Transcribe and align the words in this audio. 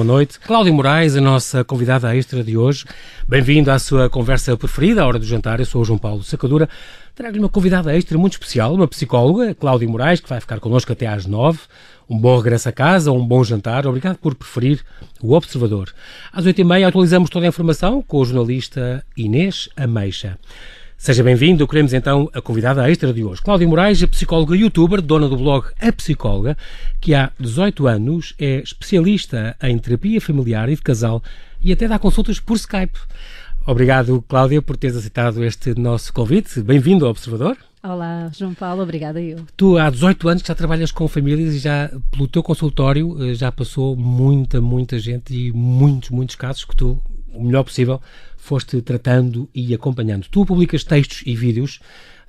boa 0.00 0.04
noite. 0.04 0.40
Cláudia 0.40 0.72
Moraes, 0.72 1.14
a 1.14 1.20
nossa 1.20 1.62
convidada 1.62 2.16
extra 2.16 2.42
de 2.42 2.56
hoje. 2.56 2.86
Bem-vindo 3.28 3.70
à 3.70 3.78
sua 3.78 4.08
conversa 4.08 4.56
preferida, 4.56 5.02
à 5.02 5.06
hora 5.06 5.18
do 5.18 5.26
jantar. 5.26 5.60
Eu 5.60 5.66
sou 5.66 5.82
o 5.82 5.84
João 5.84 5.98
Paulo 5.98 6.22
Sacadura. 6.22 6.70
Trago-lhe 7.14 7.38
uma 7.38 7.50
convidada 7.50 7.94
extra 7.94 8.16
muito 8.16 8.32
especial, 8.32 8.72
uma 8.72 8.88
psicóloga, 8.88 9.54
Cláudia 9.54 9.86
Moraes, 9.86 10.20
que 10.20 10.28
vai 10.28 10.40
ficar 10.40 10.58
connosco 10.58 10.90
até 10.90 11.06
às 11.06 11.26
nove. 11.26 11.58
Um 12.08 12.16
bom 12.16 12.38
regresso 12.38 12.70
a 12.70 12.72
casa, 12.72 13.12
um 13.12 13.22
bom 13.22 13.44
jantar. 13.44 13.86
Obrigado 13.86 14.16
por 14.16 14.34
preferir 14.34 14.80
o 15.20 15.34
Observador. 15.34 15.92
Às 16.32 16.46
oito 16.46 16.58
e 16.62 16.64
meia 16.64 16.88
atualizamos 16.88 17.28
toda 17.28 17.44
a 17.44 17.48
informação 17.48 18.00
com 18.00 18.20
o 18.20 18.24
jornalista 18.24 19.04
Inês 19.14 19.68
Ameixa. 19.76 20.38
Seja 21.00 21.24
bem-vindo. 21.24 21.66
Queremos 21.66 21.94
então 21.94 22.28
a 22.34 22.42
convidada 22.42 22.86
extra 22.90 23.10
de 23.10 23.24
hoje, 23.24 23.40
Cláudia 23.40 23.66
Moraes, 23.66 24.02
a 24.02 24.06
psicóloga 24.06 24.54
youtuber, 24.54 25.00
dona 25.00 25.30
do 25.30 25.36
blog 25.38 25.68
A 25.80 25.90
Psicóloga, 25.90 26.58
que 27.00 27.14
há 27.14 27.32
18 27.40 27.86
anos 27.86 28.34
é 28.38 28.56
especialista 28.56 29.56
em 29.62 29.78
terapia 29.78 30.20
familiar 30.20 30.68
e 30.68 30.76
de 30.76 30.82
casal 30.82 31.22
e 31.64 31.72
até 31.72 31.88
dá 31.88 31.98
consultas 31.98 32.38
por 32.38 32.54
Skype. 32.56 32.98
Obrigado, 33.66 34.22
Cláudia, 34.28 34.60
por 34.60 34.76
teres 34.76 34.94
aceitado 34.94 35.42
este 35.42 35.74
nosso 35.74 36.12
convite. 36.12 36.60
Bem-vindo 36.60 37.06
ao 37.06 37.12
Observador. 37.12 37.56
Olá, 37.82 38.30
João 38.36 38.52
Paulo, 38.52 38.82
obrigada 38.82 39.22
eu. 39.22 39.38
Tu 39.56 39.78
há 39.78 39.88
18 39.88 40.28
anos 40.28 40.42
que 40.42 40.48
já 40.48 40.54
trabalhas 40.54 40.92
com 40.92 41.08
famílias 41.08 41.54
e 41.54 41.58
já 41.58 41.90
pelo 42.10 42.28
teu 42.28 42.42
consultório 42.42 43.16
eh, 43.24 43.34
já 43.34 43.50
passou 43.50 43.96
muita, 43.96 44.60
muita 44.60 44.98
gente 44.98 45.34
e 45.34 45.50
muitos, 45.50 46.10
muitos 46.10 46.36
casos 46.36 46.66
que 46.66 46.76
tu, 46.76 46.98
o 47.32 47.44
melhor 47.44 47.64
possível, 47.64 48.00
foste 48.36 48.80
tratando 48.82 49.48
e 49.54 49.74
acompanhando. 49.74 50.26
Tu 50.30 50.44
publicas 50.44 50.84
textos 50.84 51.22
e 51.26 51.34
vídeos 51.34 51.80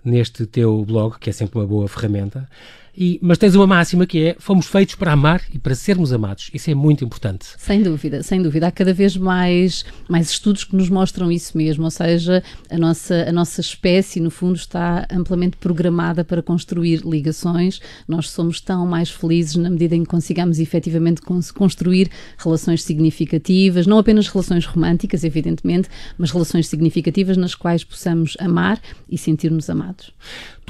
neste 0.03 0.45
teu 0.45 0.83
blog, 0.85 1.17
que 1.19 1.29
é 1.29 1.33
sempre 1.33 1.59
uma 1.59 1.67
boa 1.67 1.87
ferramenta, 1.87 2.49
e, 2.95 3.20
mas 3.21 3.37
tens 3.37 3.55
uma 3.55 3.65
máxima 3.65 4.05
que 4.05 4.27
é: 4.27 4.35
fomos 4.39 4.67
feitos 4.67 4.95
para 4.95 5.13
amar 5.13 5.41
e 5.53 5.59
para 5.59 5.73
sermos 5.75 6.11
amados. 6.11 6.49
Isso 6.53 6.70
é 6.70 6.75
muito 6.75 7.03
importante. 7.03 7.45
Sem 7.57 7.81
dúvida, 7.81 8.21
sem 8.21 8.41
dúvida. 8.41 8.67
Há 8.67 8.71
cada 8.71 8.93
vez 8.93 9.15
mais, 9.15 9.85
mais 10.09 10.29
estudos 10.29 10.63
que 10.63 10.75
nos 10.75 10.89
mostram 10.89 11.31
isso 11.31 11.57
mesmo. 11.57 11.85
Ou 11.85 11.91
seja, 11.91 12.43
a 12.70 12.77
nossa, 12.77 13.25
a 13.27 13.31
nossa 13.31 13.61
espécie, 13.61 14.20
no 14.20 14.29
fundo, 14.29 14.55
está 14.55 15.07
amplamente 15.09 15.57
programada 15.57 16.23
para 16.23 16.41
construir 16.41 17.01
ligações. 17.05 17.79
Nós 18.07 18.29
somos 18.29 18.59
tão 18.59 18.85
mais 18.85 19.09
felizes 19.09 19.55
na 19.55 19.70
medida 19.70 19.95
em 19.95 20.03
que 20.03 20.09
consigamos 20.09 20.59
efetivamente 20.59 21.21
construir 21.53 22.09
relações 22.37 22.83
significativas, 22.83 23.87
não 23.87 23.98
apenas 23.98 24.27
relações 24.27 24.65
românticas, 24.65 25.23
evidentemente, 25.23 25.87
mas 26.17 26.31
relações 26.31 26.67
significativas 26.67 27.37
nas 27.37 27.55
quais 27.55 27.83
possamos 27.83 28.35
amar 28.39 28.81
e 29.09 29.17
sentir-nos 29.17 29.70
amados. 29.70 30.11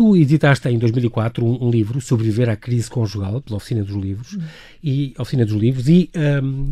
Tu 0.01 0.17
editaste 0.17 0.67
em 0.67 0.79
2004 0.79 1.45
um, 1.45 1.67
um, 1.67 1.69
livro, 1.69 2.01
Sobreviver 2.01 2.49
à 2.49 2.55
Crise 2.55 2.89
Conjugal, 2.89 3.39
pela 3.39 3.57
Oficina 3.57 3.83
dos 3.83 3.95
Livros, 3.95 4.33
uhum. 4.33 4.41
e, 4.83 5.13
Oficina 5.15 5.45
dos 5.45 5.53
Livros, 5.53 5.87
e 5.87 6.09
um, 6.43 6.71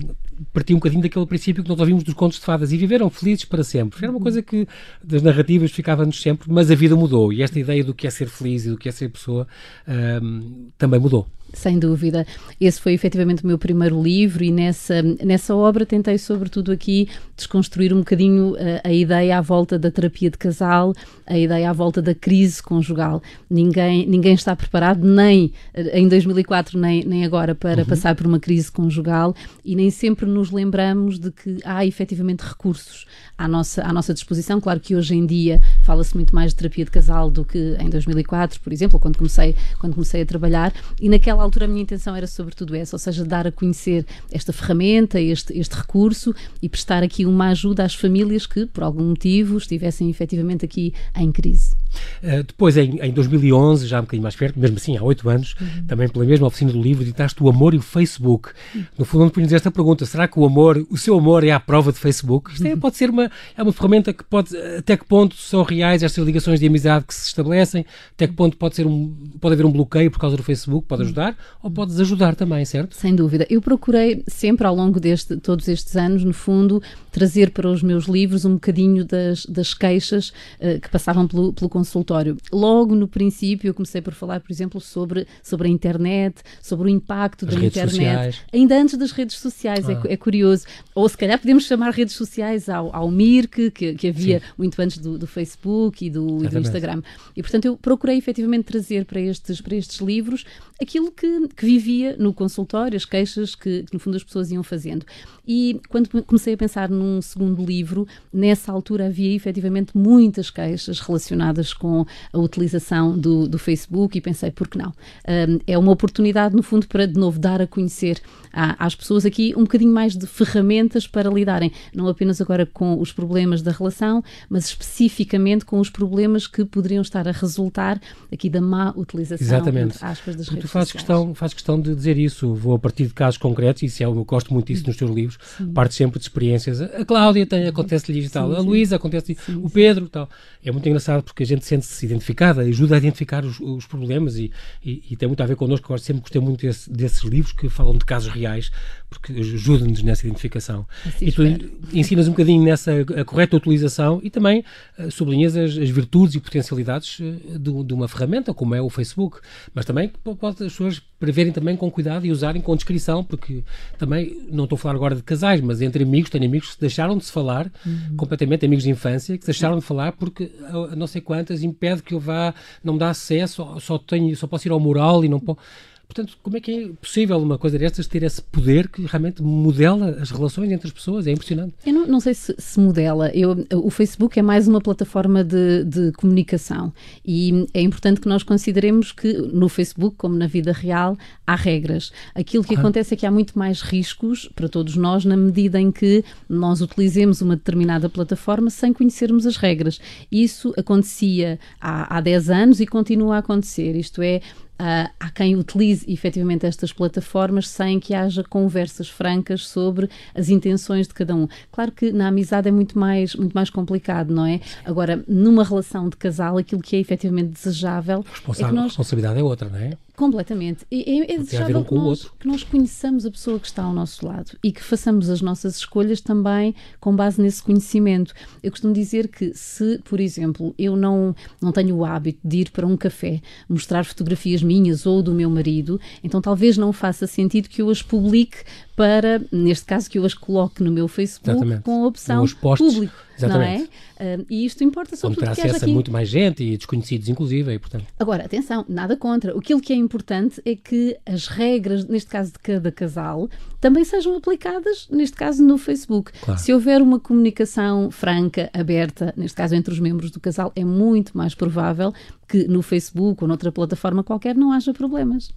partiu 0.52 0.76
um 0.76 0.80
bocadinho 0.80 1.04
daquele 1.04 1.28
princípio 1.28 1.62
que 1.62 1.70
nós 1.70 1.80
ouvimos 1.80 2.04
dos 2.04 2.16
contos 2.16 2.40
de 2.40 2.44
fadas, 2.44 2.72
e 2.72 2.78
viveram 2.78 3.08
felizes 3.08 3.46
para 3.46 3.64
sempre. 3.64 4.04
Era 4.04 4.12
uma 4.12 4.20
coisa 4.20 4.42
que 4.42 4.68
das 5.04 5.22
narrativas 5.22 5.70
ficava-nos 5.70 6.20
sempre, 6.20 6.52
mas 6.52 6.72
a 6.72 6.76
vida 6.76 6.96
mudou, 6.96 7.32
e 7.32 7.44
esta 7.44 7.60
ideia 7.60 7.84
do 7.84 7.94
que 7.94 8.08
é 8.08 8.10
ser 8.10 8.28
feliz 8.30 8.66
e 8.66 8.70
do 8.72 8.78
que 8.80 8.90
é 8.90 8.92
ser 8.92 9.10
pessoa 9.10 9.48
um, 9.88 10.70
também 10.76 11.00
mudou. 11.00 11.28
Sem 11.54 11.80
dúvida. 11.80 12.26
Esse 12.60 12.80
foi 12.80 12.94
efetivamente 12.94 13.44
o 13.44 13.48
meu 13.48 13.58
primeiro 13.58 14.02
livro 14.02 14.44
e 14.44 14.52
nessa, 14.52 15.02
nessa 15.02 15.56
obra 15.56 15.86
tentei, 15.86 16.18
sobretudo 16.18 16.72
aqui, 16.72 17.08
desconstruir 17.36 17.92
um 17.94 18.00
bocadinho 18.00 18.56
a, 18.56 18.60
eh, 18.60 18.82
a, 18.84 18.94
ideia 18.94 19.38
à 19.38 19.42
volta 19.42 19.80
da 19.80 19.90
terapia 19.90 20.30
de 20.30 20.38
casal, 20.38 20.94
a 21.26 21.38
ideia 21.38 21.70
à 21.70 21.74
volta 21.74 22.02
da 22.02 22.14
crise 22.14 22.62
conjugal. 22.62 23.22
Ninguém, 23.50 24.06
ninguém 24.06 24.34
está 24.34 24.56
preparado, 24.56 25.04
nem 25.04 25.52
eh, 25.74 26.00
em 26.00 26.08
2004, 26.08 26.78
nem, 26.78 27.04
nem 27.04 27.26
agora, 27.26 27.56
para 27.56 27.82
uhum. 27.82 27.88
passar 27.88 28.14
por 28.16 28.28
uma 28.28 28.40
crise 28.40 28.72
conjugal 28.72 29.36
e 29.66 29.76
nem 29.76 29.90
sempre 29.90 30.28
nos 30.28 30.52
lembramos 30.52 31.18
de 31.18 31.32
que 31.32 31.58
há 31.66 31.84
efetivamente 31.86 32.42
recursos 32.42 33.06
à 33.38 33.48
nossa, 33.48 33.84
à 33.84 33.92
nossa 33.92 34.14
disposição. 34.14 34.62
Claro 34.62 34.80
que 34.80 34.96
hoje 34.96 35.16
em 35.16 35.26
dia 35.26 35.60
fala-se 35.84 36.16
muito 36.16 36.36
mais 36.36 36.52
de 36.52 36.58
terapia 36.58 36.86
de 36.86 36.92
casal 36.92 37.32
do 37.32 37.44
que 37.44 37.76
em 37.80 37.90
2004, 37.90 38.60
por 38.60 38.72
exemplo, 38.72 39.00
quando 39.00 39.18
comecei, 39.18 39.56
quando 39.80 39.94
comecei 39.94 40.22
a 40.22 40.26
trabalhar, 40.26 40.74
e 41.02 41.10
naquela 41.10 41.39
altura 41.44 41.66
a 41.66 41.68
minha 41.68 41.82
intenção 41.82 42.16
era 42.16 42.28
sobretudo 42.28 42.76
essa, 42.76 42.96
ou 42.96 43.00
seja, 43.00 43.24
dar 43.24 43.48
a 43.48 43.52
conhecer 43.52 44.06
esta 44.32 44.52
ferramenta, 44.52 45.20
este, 45.20 45.58
este 45.58 45.76
recurso 45.76 46.34
e 46.62 46.70
prestar 46.70 47.04
aqui 47.04 47.26
uma 47.26 47.50
ajuda 47.50 47.84
às 47.84 47.96
famílias 47.96 48.46
que, 48.46 48.66
por 48.66 48.84
algum 48.84 49.04
motivo, 49.04 49.58
estivessem 49.58 50.10
efetivamente 50.10 50.66
aqui 50.66 50.94
em 51.16 51.32
crise. 51.32 51.79
Uh, 52.24 52.44
depois, 52.44 52.78
em, 52.78 53.00
em 53.02 53.12
2011, 53.12 53.88
já 53.88 54.00
um 54.00 54.02
bocadinho 54.02 54.24
mais 54.24 54.36
perto, 54.36 54.60
mesmo 54.60 54.78
assim 54.78 54.98
há 54.98 55.04
oito 55.04 55.30
anos, 55.30 55.56
uhum. 55.60 55.86
também 55.88 56.08
pela 56.08 56.26
mesma 56.26 56.48
oficina 56.48 56.72
do 56.72 56.82
livro, 56.82 57.04
editaste 57.04 57.42
o 57.44 57.50
Amor 57.50 57.74
e 57.74 57.78
o 57.78 57.82
Facebook. 57.82 58.50
Uhum. 58.74 58.86
No 58.98 59.06
fundo, 59.06 59.24
onde 59.26 59.34
punhas 59.34 59.54
esta 59.54 59.72
pergunta: 59.72 60.06
será 60.06 60.28
que 60.28 60.40
o 60.40 60.46
amor, 60.46 60.86
o 60.90 60.98
seu 60.98 61.18
amor 61.18 61.44
é 61.44 61.52
à 61.52 61.60
prova 61.60 61.92
de 61.92 62.00
Facebook? 62.00 62.54
Isto 62.54 62.68
é, 62.68 62.76
pode 62.76 62.98
ser 62.98 63.10
uma, 63.10 63.30
é 63.58 63.64
uma 63.64 63.72
ferramenta 63.72 64.14
que 64.14 64.24
pode, 64.24 64.56
até 64.78 64.96
que 64.96 65.06
ponto 65.06 65.36
são 65.36 65.64
reais 65.64 66.04
estas 66.04 66.26
ligações 66.26 66.60
de 66.60 66.68
amizade 66.68 67.06
que 67.06 67.14
se 67.14 67.28
estabelecem, 67.28 67.86
até 68.14 68.28
que 68.28 68.34
ponto 68.34 68.58
pode, 68.58 68.76
ser 68.76 68.86
um, 68.86 69.14
pode 69.40 69.54
haver 69.54 69.66
um 69.66 69.72
bloqueio 69.72 70.12
por 70.12 70.20
causa 70.20 70.38
do 70.38 70.44
Facebook, 70.44 70.88
pode 70.88 71.04
ajudar, 71.04 71.36
ou 71.62 71.72
pode 71.72 71.92
desajudar 71.92 72.36
também, 72.36 72.64
certo? 72.66 72.96
Sem 72.96 73.16
dúvida. 73.16 73.46
Eu 73.50 73.62
procurei 73.62 74.24
sempre 74.28 74.68
ao 74.68 74.76
longo 74.76 75.00
de 75.00 75.16
todos 75.42 75.68
estes 75.68 75.96
anos, 75.96 76.24
no 76.24 76.34
fundo, 76.34 76.82
trazer 77.12 77.52
para 77.52 77.68
os 77.68 77.82
meus 77.82 78.06
livros 78.06 78.46
um 78.46 78.54
bocadinho 78.54 79.06
das, 79.06 79.46
das 79.46 79.74
queixas 79.74 80.30
uh, 80.60 80.80
que 80.82 80.90
passavam 80.90 81.28
pelo, 81.28 81.54
pelo 81.54 81.70
consultório. 81.80 82.36
Logo 82.52 82.94
no 82.94 83.08
princípio, 83.08 83.70
eu 83.70 83.74
comecei 83.74 84.02
por 84.02 84.14
falar, 84.14 84.42
por 84.42 84.52
exemplo, 84.52 84.82
sobre, 84.82 85.26
sobre 85.42 85.68
a 85.68 85.72
internet, 85.72 86.42
sobre 86.62 86.88
o 86.88 86.90
impacto 86.90 87.46
As 87.46 87.56
da 87.56 87.66
internet. 87.66 87.92
Sociais. 87.92 88.42
Ainda 88.52 88.80
antes 88.80 88.98
das 88.98 89.12
redes 89.12 89.38
sociais, 89.38 89.88
é 89.88 89.94
ah. 89.94 90.02
é, 90.06 90.14
é, 90.14 90.18
curioso. 90.18 90.66
Ou 90.94 91.08
se 91.08 91.18
calhar 91.18 91.40
podemos 91.40 91.66
chamar 91.66 91.92
redes 91.92 92.16
sociais 92.16 92.68
ao, 92.68 92.94
ao 92.94 93.10
Mirk, 93.10 93.72
que, 93.72 93.94
que 93.94 94.08
havia 94.10 94.40
Sim. 94.40 94.46
muito 94.58 94.82
antes 94.82 94.98
do, 94.98 95.18
do 95.18 95.26
Facebook 95.26 96.06
e 96.06 96.10
do, 96.10 96.44
e 96.44 96.48
do, 96.48 96.60
Instagram. 96.60 97.02
E 97.36 97.42
portanto 97.42 97.66
eu 97.66 97.78
procurei 97.78 98.18
efetivamente 98.18 98.66
trazer 98.66 99.06
para 99.06 99.22
estes, 99.22 99.62
para 99.62 99.76
estes 99.76 100.00
livros 100.00 100.46
aquilo 100.82 101.12
que, 101.12 101.48
que 101.50 101.66
vivia 101.66 102.16
no 102.18 102.34
consultório, 102.34 102.96
as 102.96 103.06
queixas 103.06 103.54
que, 103.56 103.84
que 103.84 103.94
no 103.94 104.00
fundo 104.00 104.18
as 104.18 104.24
pessoas 104.24 104.52
iam 104.52 104.64
fazendo. 104.64 105.06
E 105.48 105.80
quando 105.90 106.10
comecei 106.24 106.54
a 106.54 106.58
pensar 106.58 106.90
num 106.90 107.22
segundo 107.22 107.64
livro, 107.66 108.08
nessa 108.32 108.72
altura 108.72 109.08
havia 109.08 109.36
efetivamente 109.36 109.98
muitas 109.98 110.50
queixas 110.50 111.00
relacionadas 111.00 111.69
com 111.74 112.06
a 112.32 112.38
utilização 112.38 113.18
do, 113.18 113.48
do 113.48 113.58
Facebook 113.58 114.18
e 114.18 114.22
pensei, 114.22 114.52
por 114.52 114.68
que 114.68 114.78
não? 114.78 114.90
Um, 115.28 115.60
é 115.66 115.78
uma 115.78 115.92
oportunidade, 115.92 116.56
no 116.56 116.64
fundo, 116.64 116.88
para 116.88 117.06
de 117.06 117.20
novo 117.20 117.40
dar 117.40 117.62
a 117.62 117.68
conhecer 117.68 118.22
às 118.52 118.96
pessoas 118.96 119.26
aqui 119.26 119.54
um 119.56 119.62
bocadinho 119.62 119.94
mais 119.94 120.16
de 120.16 120.26
ferramentas 120.26 121.08
para 121.08 121.30
lidarem, 121.30 121.72
não 121.94 122.08
apenas 122.08 122.42
agora 122.42 122.66
com 122.66 123.00
os 123.00 123.12
problemas 123.12 123.62
da 123.62 123.72
relação, 123.72 124.24
mas 124.50 124.66
especificamente 124.66 125.66
com 125.66 125.80
os 125.80 125.90
problemas 125.90 126.48
que 126.48 126.66
poderiam 126.66 127.02
estar 127.02 127.28
a 127.28 127.32
resultar 127.32 128.02
aqui 128.32 128.50
da 128.50 128.60
má 128.60 128.92
utilização 128.96 129.46
Exatamente. 129.46 129.98
aspas, 130.02 130.36
das 130.36 130.48
redes 130.48 130.66
tu 130.66 130.68
fazes 130.68 130.92
questão, 130.92 131.34
fazes 131.36 131.54
questão 131.54 131.80
de 131.80 131.94
dizer 131.94 132.18
isso, 132.18 132.54
vou 132.56 132.76
a 132.76 132.80
partir 132.80 133.08
de 133.08 133.14
casos 133.14 133.38
concretos, 133.38 133.84
e 133.84 133.86
isso 133.86 134.04
é, 134.04 134.06
eu 134.06 134.26
gosto 134.26 134.54
muito 134.54 134.68
disso 134.68 134.86
nos 134.88 134.98
teus 134.98 135.12
livros, 135.12 135.38
parte 135.74 135.94
sempre 135.94 136.20
de 136.20 136.26
experiências. 136.26 136.82
A 136.82 137.06
Cláudia 137.06 137.46
tem, 137.46 137.68
acontece-lhe 137.68 138.26
e 138.26 138.30
tal, 138.30 138.54
a 138.54 138.60
Luísa 138.60 138.96
acontece 138.96 139.38
o 139.56 139.70
Pedro 139.70 140.10
tal. 140.10 140.30
É 140.64 140.72
muito 140.72 140.88
engraçado 140.88 141.24
porque 141.24 141.44
a 141.44 141.46
gente 141.46 141.59
sente-se 141.66 142.06
identificada, 142.06 142.62
ajuda 142.62 142.96
a 142.96 142.98
identificar 142.98 143.44
os, 143.44 143.60
os 143.60 143.86
problemas 143.86 144.38
e, 144.38 144.52
e, 144.84 145.04
e, 145.12 145.16
tem 145.16 145.28
muito 145.28 145.42
a 145.42 145.46
ver 145.46 145.56
connosco. 145.56 145.92
Eu 145.94 145.98
sempre 145.98 146.22
gostei 146.22 146.42
muito 146.42 146.62
desse, 146.62 146.92
desses 146.92 147.24
livros 147.24 147.54
que 147.54 147.70
falam 147.70 147.98
de 147.98 148.06
casos 148.06 148.32
reais, 148.32 148.72
porque 149.10 149.34
ajudam-nos 149.34 150.02
nessa 150.04 150.26
identificação. 150.26 150.86
Assim 151.06 151.28
e 151.28 151.32
tu 151.32 151.44
espero. 151.44 151.72
ensinas 151.94 152.28
um 152.28 152.32
bocadinho 152.32 152.64
nessa 152.64 152.92
a 153.18 153.26
correta 153.26 153.58
utilização 153.58 154.20
e 154.24 154.30
também 154.30 154.64
uh, 154.98 155.12
sublinhas 155.12 155.56
as, 155.56 155.78
as, 155.78 155.90
virtudes 155.90 156.36
e 156.36 156.40
potencialidades 156.40 157.20
uh, 157.20 157.60
de, 157.60 157.84
de, 157.84 157.94
uma 157.94 158.08
ferramenta 158.08 158.54
como 158.54 158.76
é 158.76 158.82
o 158.82 158.90
Facebook, 158.90 159.40
mas 159.74 159.86
também 159.86 160.12
pode 160.24 160.64
as 160.64 160.72
pessoas 160.72 161.02
preverem 161.20 161.52
também 161.52 161.76
com 161.76 161.92
cuidado 161.92 162.26
e 162.26 162.32
usarem 162.32 162.62
com 162.62 162.76
descrição, 162.76 163.24
porque 163.24 163.64
também 163.98 164.48
não 164.50 164.64
estou 164.64 164.78
a 164.78 164.80
falar 164.80 164.96
agora 164.96 165.16
de 165.16 165.22
casais, 165.22 165.60
mas 165.60 165.82
entre 165.82 166.04
amigos, 166.04 166.30
tenho 166.30 166.46
amigos 166.46 166.76
que 166.76 166.82
deixaram 166.82 167.18
de 167.18 167.26
se 167.26 167.32
falar 167.32 167.70
uhum. 167.86 168.16
completamente, 168.16 168.66
amigos 168.66 168.84
de 168.84 168.90
infância, 168.90 169.38
que 169.38 169.46
deixaram 169.46 169.78
de 169.78 169.84
falar 169.84 170.14
porque 170.14 170.52
a, 170.64 170.94
a 170.94 170.96
não 170.96 171.08
sei 171.08 171.22
quantas 171.50 171.64
impede 171.64 172.04
que 172.04 172.14
eu 172.14 172.20
vá, 172.20 172.54
não 172.84 172.94
me 172.94 173.00
dá 173.00 173.10
acesso, 173.10 173.80
só 173.80 173.98
tenho, 173.98 174.36
só 174.36 174.48
posso 174.48 174.68
ir 174.68 174.72
ao 174.72 174.80
mural 174.80 175.26
e 175.26 175.30
não 175.30 175.40
posso 175.40 175.60
Portanto, 176.10 176.40
como 176.42 176.58
é 176.58 176.60
que 176.60 176.72
é 176.72 176.88
possível 177.00 177.38
uma 177.38 177.56
coisa 177.60 177.78
destas 177.78 178.08
ter 178.08 178.24
esse 178.24 178.42
poder 178.42 178.88
que 178.88 179.06
realmente 179.06 179.44
modela 179.44 180.18
as 180.20 180.32
relações 180.32 180.72
entre 180.72 180.88
as 180.88 180.92
pessoas? 180.92 181.28
É 181.28 181.32
impressionante. 181.32 181.76
Eu 181.86 181.94
não, 181.94 182.08
não 182.08 182.20
sei 182.20 182.34
se, 182.34 182.56
se 182.58 182.80
modela. 182.80 183.30
Eu, 183.30 183.68
o 183.76 183.92
Facebook 183.92 184.40
é 184.40 184.42
mais 184.42 184.68
uma 184.68 184.82
plataforma 184.82 185.44
de, 185.44 185.84
de, 185.84 186.12
comunicação 186.14 186.92
e 187.24 187.68
é 187.76 187.82
importante 187.82 188.20
que 188.20 188.28
nós 188.28 188.42
consideremos 188.42 189.12
que 189.12 189.34
no 189.34 189.70
Facebook, 189.70 190.16
como 190.18 190.36
na 190.36 190.48
vida 190.48 190.72
real, 190.72 191.16
há 191.46 191.54
regras. 191.54 192.12
Aquilo 192.34 192.64
que 192.64 192.74
acontece 192.74 193.14
é 193.14 193.18
que 193.18 193.28
há 193.28 193.32
muito 193.32 193.58
mais 193.58 193.82
riscos 193.82 194.50
para 194.56 194.68
todos 194.68 194.96
nós 194.96 195.24
na 195.26 195.38
medida 195.38 195.80
em 195.80 195.92
que 195.92 196.26
nós 196.50 196.82
utilizemos 196.82 197.40
uma 197.40 197.56
determinada 197.56 198.10
plataforma 198.10 198.72
sem 198.72 198.92
conhecermos 198.92 199.46
as 199.46 199.58
regras. 199.58 200.02
Isso 200.32 200.74
acontecia 200.76 201.60
há, 201.80 202.18
há 202.18 202.20
10 202.20 202.50
anos 202.50 202.80
e 202.80 202.88
continua 202.88 203.36
a 203.36 203.40
acontecer. 203.40 203.96
Isto 203.96 204.24
é, 204.24 204.42
Uh, 204.80 205.10
há 205.20 205.30
quem 205.30 205.58
utilize 205.58 206.06
efetivamente 206.08 206.66
estas 206.66 206.94
plataformas 206.94 207.68
sem 207.68 208.00
que 208.00 208.14
haja 208.14 208.44
conversas 208.44 209.10
francas 209.10 209.68
sobre 209.68 210.10
as 210.34 210.48
intenções 210.48 211.06
de 211.06 211.14
cada 211.14 211.36
um. 211.36 211.50
Claro 211.70 211.92
que 211.92 212.14
na 212.14 212.30
amizade 212.30 212.70
é 212.70 212.72
muito 212.72 212.98
mais, 212.98 213.36
muito 213.36 213.54
mais 213.54 213.70
complicado, 213.70 214.34
não 214.34 214.46
é? 214.46 214.62
Agora, 214.86 215.22
numa 215.28 215.66
relação 215.66 216.08
de 216.08 216.16
casal, 216.16 216.58
aquilo 216.58 216.82
que 216.82 216.96
é 216.96 217.00
efetivamente 217.00 217.50
desejável. 217.50 218.24
Responsa 218.30 218.68
é 218.68 218.72
nós... 218.72 218.78
a 218.78 218.84
responsabilidade 218.84 219.40
é 219.40 219.44
outra, 219.44 219.68
não 219.68 219.80
é? 219.80 219.98
Completamente. 220.20 220.86
E 220.92 221.22
é, 221.22 221.36
é 221.36 221.38
desejável 221.38 221.86
que, 221.86 221.96
nós, 221.96 222.30
que 222.38 222.46
nós 222.46 222.62
conheçamos 222.62 223.26
a 223.26 223.32
pessoa 223.32 223.58
que 223.58 223.68
está 223.68 223.84
ao 223.84 223.94
nosso 223.94 224.28
lado 224.28 224.52
e 224.62 224.70
que 224.70 224.84
façamos 224.84 225.30
as 225.30 225.42
nossas 225.42 225.78
escolhas 225.78 226.20
também 226.20 226.76
com 227.00 227.16
base 227.16 227.42
nesse 227.42 227.64
conhecimento. 227.64 228.34
Eu 228.62 228.70
costumo 228.70 228.94
dizer 228.94 229.30
que 229.30 229.54
se, 229.56 229.98
por 230.04 230.20
exemplo, 230.20 230.76
eu 230.78 230.98
não, 230.98 231.34
não 231.62 231.72
tenho 231.72 231.96
o 231.96 232.04
hábito 232.04 232.40
de 232.44 232.58
ir 232.58 232.72
para 232.72 232.86
um 232.86 232.98
café 232.98 233.42
mostrar 233.70 234.04
fotografias 234.04 234.62
minhas 234.62 235.06
ou 235.06 235.24
do 235.24 235.34
meu 235.34 235.50
marido, 235.50 235.98
então 236.22 236.42
talvez 236.42 236.76
não 236.76 236.92
faça 236.92 237.26
sentido 237.26 237.70
que 237.70 237.82
eu 237.82 237.90
as 237.90 238.02
publique 238.02 238.58
para, 238.98 239.42
neste 239.50 239.86
caso, 239.86 240.10
que 240.10 240.20
eu 240.20 240.26
as 240.26 240.34
coloque 240.34 240.84
no 240.84 240.92
meu 240.92 241.08
Facebook 241.08 241.50
Exatamente. 241.50 241.84
com 241.84 242.04
a 242.04 242.08
opção 242.08 242.46
público. 242.78 243.29
Exatamente. 243.46 243.90
Não 244.20 244.26
é? 244.26 244.40
E 244.50 244.66
isto 244.66 244.84
importa 244.84 245.16
sobretudo 245.16 245.48
Onde 245.50 245.56
terá 245.56 245.68
acesso 245.68 245.84
aqui... 245.84 245.92
a 245.92 245.94
muito 245.94 246.12
mais 246.12 246.30
gente 246.30 246.64
e 246.64 246.78
desconhecidos, 246.78 247.30
inclusive, 247.30 247.74
e, 247.74 247.80
portanto... 247.80 248.06
Agora, 248.20 248.46
atenção, 248.46 248.86
nada 248.88 249.16
contra. 249.16 249.58
Aquilo 249.58 249.82
que 249.82 249.94
é 249.94 249.96
importante 249.96 250.62
é 250.66 250.76
que 250.76 251.18
as 251.26 251.48
regras, 251.48 252.06
neste 252.06 252.30
caso 252.30 252.52
de 252.52 252.60
cada 252.60 252.92
casal, 252.92 253.50
também 253.80 254.04
sejam 254.04 254.36
aplicadas, 254.36 255.08
neste 255.10 255.38
caso, 255.38 255.64
no 255.64 255.78
Facebook. 255.78 256.32
Claro. 256.42 256.60
Se 256.60 256.74
houver 256.74 257.02
uma 257.02 257.20
comunicação 257.20 258.12
franca, 258.12 258.70
aberta, 258.74 259.34
neste 259.38 259.56
caso 259.56 259.76
entre 259.76 259.94
os 259.94 260.00
membros 260.00 260.32
do 260.32 260.40
casal, 260.40 260.72
é 260.76 260.84
muito 260.84 261.38
mais 261.38 261.56
provável 261.56 262.14
que 262.48 262.68
no 262.68 262.82
Facebook 262.82 263.44
ou 263.44 263.48
noutra 263.48 263.72
plataforma 263.72 264.24
qualquer 264.24 264.56
não 264.56 264.72
haja 264.72 264.92
problemas. 264.92 265.52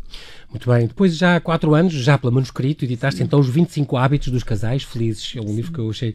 Muito 0.51 0.71
bem. 0.71 0.87
Depois, 0.87 1.17
já 1.17 1.37
há 1.37 1.41
quatro 1.41 1.75
anos, 1.75 1.95
já 1.95 2.19
pela 2.19 2.31
manuscrito, 2.31 2.85
editaste 2.85 3.23
então 3.23 3.41
os 3.41 3.49
25 3.49 3.97
hábitos 3.97 4.29
dos 4.29 4.43
casais 4.43 4.83
felizes. 4.83 5.35
É 5.35 5.41
um 5.41 5.57
livro 5.57 5.73
que 5.73 5.79
eu 5.79 5.89
achei 5.89 6.15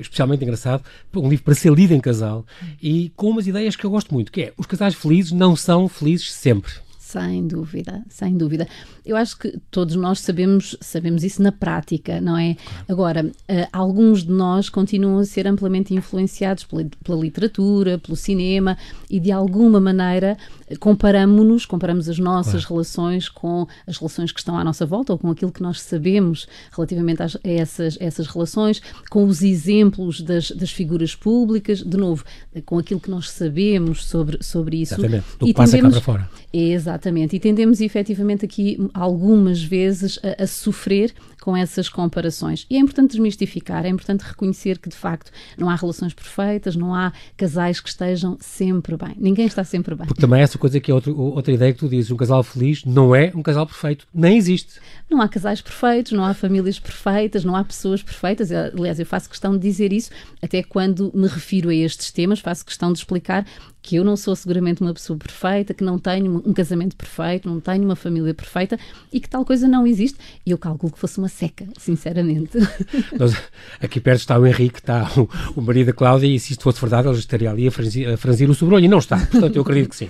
especialmente 0.00 0.42
engraçado, 0.42 0.82
um 1.14 1.28
livro 1.28 1.44
para 1.44 1.54
ser 1.54 1.72
lido 1.72 1.94
em 1.94 2.00
casal 2.00 2.44
e 2.82 3.10
com 3.16 3.30
umas 3.30 3.46
ideias 3.46 3.76
que 3.76 3.84
eu 3.84 3.90
gosto 3.90 4.12
muito, 4.12 4.30
que 4.30 4.42
é 4.42 4.52
os 4.56 4.66
casais 4.66 4.94
felizes 4.94 5.32
não 5.32 5.56
são 5.56 5.88
felizes 5.88 6.32
sempre. 6.32 6.72
Sem 7.06 7.46
dúvida, 7.46 8.02
sem 8.08 8.36
dúvida. 8.36 8.66
Eu 9.04 9.16
acho 9.16 9.38
que 9.38 9.56
todos 9.70 9.94
nós 9.94 10.18
sabemos, 10.18 10.76
sabemos 10.80 11.22
isso 11.22 11.40
na 11.40 11.52
prática, 11.52 12.20
não 12.20 12.36
é? 12.36 12.56
Agora, 12.88 13.24
uh, 13.24 13.68
alguns 13.72 14.24
de 14.24 14.32
nós 14.32 14.68
continuam 14.68 15.20
a 15.20 15.24
ser 15.24 15.46
amplamente 15.46 15.94
influenciados 15.94 16.64
pela, 16.64 16.84
pela 17.04 17.20
literatura, 17.20 17.96
pelo 17.96 18.16
cinema 18.16 18.76
e 19.08 19.20
de 19.20 19.30
alguma 19.30 19.80
maneira 19.80 20.36
comparamos-nos, 20.80 21.64
comparamos 21.64 22.08
as 22.08 22.18
nossas 22.18 22.64
claro. 22.64 22.74
relações 22.74 23.28
com 23.28 23.68
as 23.86 23.96
relações 23.96 24.32
que 24.32 24.40
estão 24.40 24.58
à 24.58 24.64
nossa 24.64 24.84
volta 24.84 25.12
ou 25.12 25.18
com 25.18 25.30
aquilo 25.30 25.52
que 25.52 25.62
nós 25.62 25.80
sabemos 25.80 26.48
relativamente 26.72 27.22
a 27.22 27.28
essas, 27.44 27.96
essas 28.00 28.26
relações, 28.26 28.82
com 29.08 29.24
os 29.26 29.42
exemplos 29.42 30.20
das, 30.20 30.50
das 30.50 30.72
figuras 30.72 31.14
públicas, 31.14 31.84
de 31.84 31.96
novo, 31.96 32.24
com 32.64 32.78
aquilo 32.78 32.98
que 32.98 33.10
nós 33.10 33.30
sabemos 33.30 34.04
sobre, 34.06 34.42
sobre 34.42 34.78
isso. 34.78 34.94
Exatamente, 34.94 35.24
do 35.38 35.46
que 35.46 35.54
passa 35.54 35.78
cá 35.78 35.88
para 35.88 36.00
fora. 36.00 36.30
Exatamente, 36.52 36.95
e 37.34 37.40
tendemos 37.40 37.80
efetivamente 37.80 38.44
aqui 38.44 38.78
algumas 38.92 39.62
vezes 39.62 40.18
a, 40.22 40.44
a 40.44 40.46
sofrer 40.46 41.12
com 41.46 41.56
essas 41.56 41.88
comparações. 41.88 42.66
E 42.68 42.74
é 42.74 42.80
importante 42.80 43.10
desmistificar, 43.10 43.86
é 43.86 43.88
importante 43.88 44.22
reconhecer 44.22 44.80
que 44.80 44.88
de 44.88 44.96
facto 44.96 45.30
não 45.56 45.70
há 45.70 45.76
relações 45.76 46.12
perfeitas, 46.12 46.74
não 46.74 46.92
há 46.92 47.12
casais 47.36 47.78
que 47.78 47.88
estejam 47.88 48.36
sempre 48.40 48.96
bem. 48.96 49.14
Ninguém 49.16 49.46
está 49.46 49.62
sempre 49.62 49.94
bem. 49.94 50.08
Porque 50.08 50.20
também 50.20 50.42
essa 50.42 50.58
coisa 50.58 50.80
que 50.80 50.90
é 50.90 50.94
outra, 50.94 51.12
outra 51.12 51.54
ideia 51.54 51.72
que 51.72 51.78
tu 51.78 51.88
dizes, 51.88 52.10
um 52.10 52.16
casal 52.16 52.42
feliz 52.42 52.84
não 52.84 53.14
é 53.14 53.30
um 53.32 53.44
casal 53.44 53.64
perfeito, 53.64 54.08
nem 54.12 54.36
existe. 54.36 54.80
Não 55.08 55.20
há 55.20 55.28
casais 55.28 55.60
perfeitos, 55.60 56.10
não 56.10 56.24
há 56.24 56.34
famílias 56.34 56.80
perfeitas, 56.80 57.44
não 57.44 57.54
há 57.54 57.62
pessoas 57.62 58.02
perfeitas. 58.02 58.50
Aliás, 58.50 58.98
eu 58.98 59.06
faço 59.06 59.30
questão 59.30 59.52
de 59.52 59.60
dizer 59.60 59.92
isso, 59.92 60.10
até 60.42 60.64
quando 60.64 61.12
me 61.14 61.28
refiro 61.28 61.68
a 61.68 61.74
estes 61.76 62.10
temas, 62.10 62.40
faço 62.40 62.66
questão 62.66 62.92
de 62.92 62.98
explicar 62.98 63.46
que 63.86 63.94
eu 63.94 64.04
não 64.04 64.16
sou 64.16 64.34
seguramente 64.34 64.82
uma 64.82 64.92
pessoa 64.92 65.16
perfeita, 65.16 65.72
que 65.72 65.84
não 65.84 65.96
tenho 65.96 66.42
um 66.44 66.52
casamento 66.52 66.96
perfeito, 66.96 67.48
não 67.48 67.60
tenho 67.60 67.84
uma 67.84 67.94
família 67.94 68.34
perfeita 68.34 68.76
e 69.12 69.20
que 69.20 69.28
tal 69.30 69.44
coisa 69.44 69.68
não 69.68 69.86
existe. 69.86 70.18
E 70.44 70.50
eu 70.50 70.58
calculo 70.58 70.92
que 70.92 70.98
fosse 70.98 71.18
uma 71.18 71.28
seca, 71.36 71.66
sinceramente. 71.78 72.58
Nós, 73.18 73.34
aqui 73.80 74.00
perto 74.00 74.20
está 74.20 74.38
o 74.38 74.46
Henrique, 74.46 74.78
está 74.78 75.10
o, 75.16 75.28
o 75.54 75.60
marido 75.60 75.86
da 75.86 75.92
Cláudia, 75.92 76.26
e 76.26 76.38
se 76.40 76.52
isto 76.52 76.62
fosse 76.62 76.80
verdade, 76.80 77.08
ele 77.08 77.18
estaria 77.18 77.50
ali 77.50 77.68
a 77.68 77.70
franzir, 77.70 78.08
a 78.08 78.16
franzir 78.16 78.48
o 78.48 78.54
sobrolho, 78.54 78.84
e 78.84 78.88
não 78.88 78.98
está, 78.98 79.18
portanto 79.18 79.56
eu 79.56 79.62
acredito 79.62 79.90
que 79.90 79.96
sim. 79.96 80.08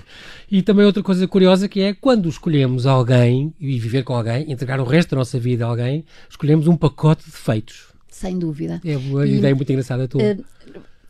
E 0.51 0.63
também 0.63 0.87
outra 0.87 1.03
coisa 1.03 1.27
curiosa 1.27 1.69
que 1.69 1.81
é 1.81 1.93
quando 1.93 2.29
escolhemos 2.29 2.87
alguém 2.87 3.53
e 3.59 3.79
viver 3.79 4.05
com 4.05 4.15
alguém, 4.15 4.51
entregar 4.51 4.81
o 4.81 4.85
resto 4.85 5.11
da 5.11 5.17
nossa 5.17 5.39
vida 5.39 5.67
a 5.67 5.69
alguém, 5.69 6.05
escolhemos 6.31 6.69
um 6.69 6.77
pacote 6.77 7.25
de 7.25 7.33
defeitos. 7.33 7.89
Sem 8.09 8.39
dúvida. 8.39 8.81
É 8.85 8.97
uma 8.97 9.27
e, 9.27 9.39
ideia 9.39 9.55
muito 9.55 9.71
engraçada 9.71 10.07
tua. 10.07 10.23
Uh, 10.23 10.45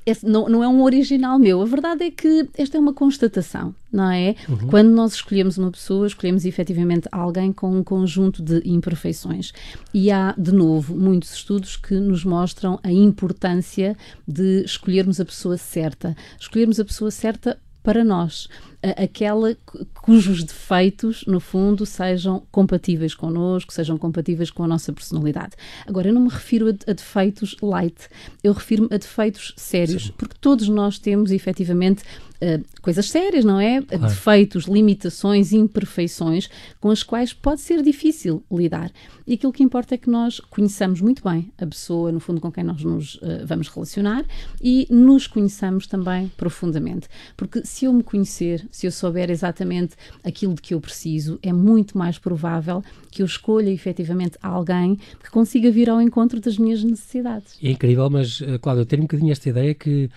esse 0.07 0.25
não, 0.25 0.49
não 0.49 0.63
é 0.63 0.69
um 0.69 0.83
original 0.83 1.37
meu. 1.37 1.61
A 1.61 1.65
verdade 1.65 2.05
é 2.05 2.11
que 2.13 2.49
esta 2.57 2.77
é 2.77 2.81
uma 2.81 2.95
constatação, 2.95 3.75
não 3.93 4.09
é? 4.09 4.37
Uhum. 4.49 4.69
Quando 4.69 4.91
nós 4.91 5.15
escolhemos 5.15 5.59
uma 5.59 5.71
pessoa, 5.73 6.07
escolhemos 6.07 6.45
efetivamente 6.45 7.09
alguém 7.11 7.53
com 7.53 7.77
um 7.77 7.83
conjunto 7.83 8.41
de 8.41 8.63
imperfeições. 8.65 9.53
E 9.93 10.13
há, 10.13 10.33
de 10.39 10.53
novo, 10.53 10.97
muitos 10.97 11.35
estudos 11.35 11.77
que 11.77 11.95
nos 11.95 12.25
mostram 12.25 12.79
a 12.85 12.93
importância 12.93 13.97
de 14.27 14.63
escolhermos 14.65 15.21
a 15.21 15.25
pessoa 15.25 15.59
certa. 15.59 16.17
Escolhermos 16.39 16.79
a 16.79 16.85
pessoa 16.85 17.11
certa 17.11 17.59
para 17.83 18.05
nós 18.05 18.49
aquela 18.91 19.57
cujos 19.95 20.45
defeitos, 20.45 21.25
no 21.27 21.41
fundo, 21.41 21.85
sejam 21.85 22.43
compatíveis 22.51 23.15
connosco, 23.15 23.73
sejam 23.73 23.99
compatíveis 23.99 24.51
com 24.51 24.63
a 24.63 24.69
nossa 24.69 24.93
personalidade. 24.93 25.55
Agora, 25.87 26.09
eu 26.09 26.15
não 26.15 26.23
me 26.23 26.29
refiro 26.29 26.69
a, 26.69 26.91
a 26.91 26.95
defeitos 26.95 27.57
light, 27.63 28.09
eu 28.43 28.53
refiro-me 28.53 28.89
a 28.93 28.99
defeitos 28.99 29.53
sérios, 29.57 30.07
Sim. 30.07 30.15
porque 30.17 30.37
todos 30.41 30.69
nós 30.69 30.99
temos, 30.99 31.31
efetivamente, 31.31 32.05
uh, 32.37 32.65
coisas 32.81 33.09
sérias, 33.11 33.45
não 33.45 33.61
é? 33.61 33.83
Claro. 33.83 34.07
Defeitos, 34.07 34.65
limitações, 34.65 35.53
imperfeições 35.53 36.49
com 36.81 36.91
as 36.91 37.03
quais 37.03 37.33
pode 37.33 37.61
ser 37.61 37.83
difícil 37.83 38.43
lidar. 38.51 38.91
E 39.27 39.35
aquilo 39.35 39.53
que 39.53 39.63
importa 39.63 39.95
é 39.95 39.99
que 39.99 40.09
nós 40.09 40.39
conheçamos 40.39 41.01
muito 41.01 41.23
bem 41.23 41.51
a 41.59 41.67
pessoa, 41.67 42.13
no 42.13 42.21
fundo, 42.21 42.41
com 42.41 42.51
quem 42.53 42.63
nós 42.63 42.83
nos 42.83 43.17
uh, 43.17 43.45
vamos 43.45 43.69
relacionar 43.69 44.25
e 44.63 44.87
nos 44.91 45.27
conheçamos 45.27 45.87
também 45.87 46.29
profundamente. 46.37 47.09
Porque 47.37 47.65
se 47.65 47.87
eu 47.87 47.93
me 47.93 48.03
conhecer, 48.03 48.67
se 48.77 48.87
eu 48.87 48.93
souber 48.93 49.31
exatamente 49.31 49.97
aquilo 50.23 50.53
de 50.53 50.61
que 50.61 50.75
eu 50.75 50.81
preciso, 50.83 51.39
é 51.43 51.51
muito 51.51 51.97
mais 51.97 52.19
provável 52.19 52.85
que 53.11 53.23
eu 53.23 53.27
escolha 53.27 53.71
efetivamente 53.71 54.37
alguém 54.43 54.97
que 54.97 55.31
consiga 55.31 55.71
vir 55.71 55.89
ao 55.89 56.03
encontro 56.03 56.39
das 56.43 56.59
minhas 56.59 56.85
necessidades. 56.85 57.57
É 57.63 57.71
incrível, 57.71 58.11
mas, 58.11 58.43
eh, 58.43 58.59
Cláudia, 58.59 58.83
eu 58.83 58.87
tenho 58.87 59.01
um 59.01 59.07
bocadinho 59.07 59.33
esta 59.33 59.49
ideia 59.49 59.73
que 59.73 60.11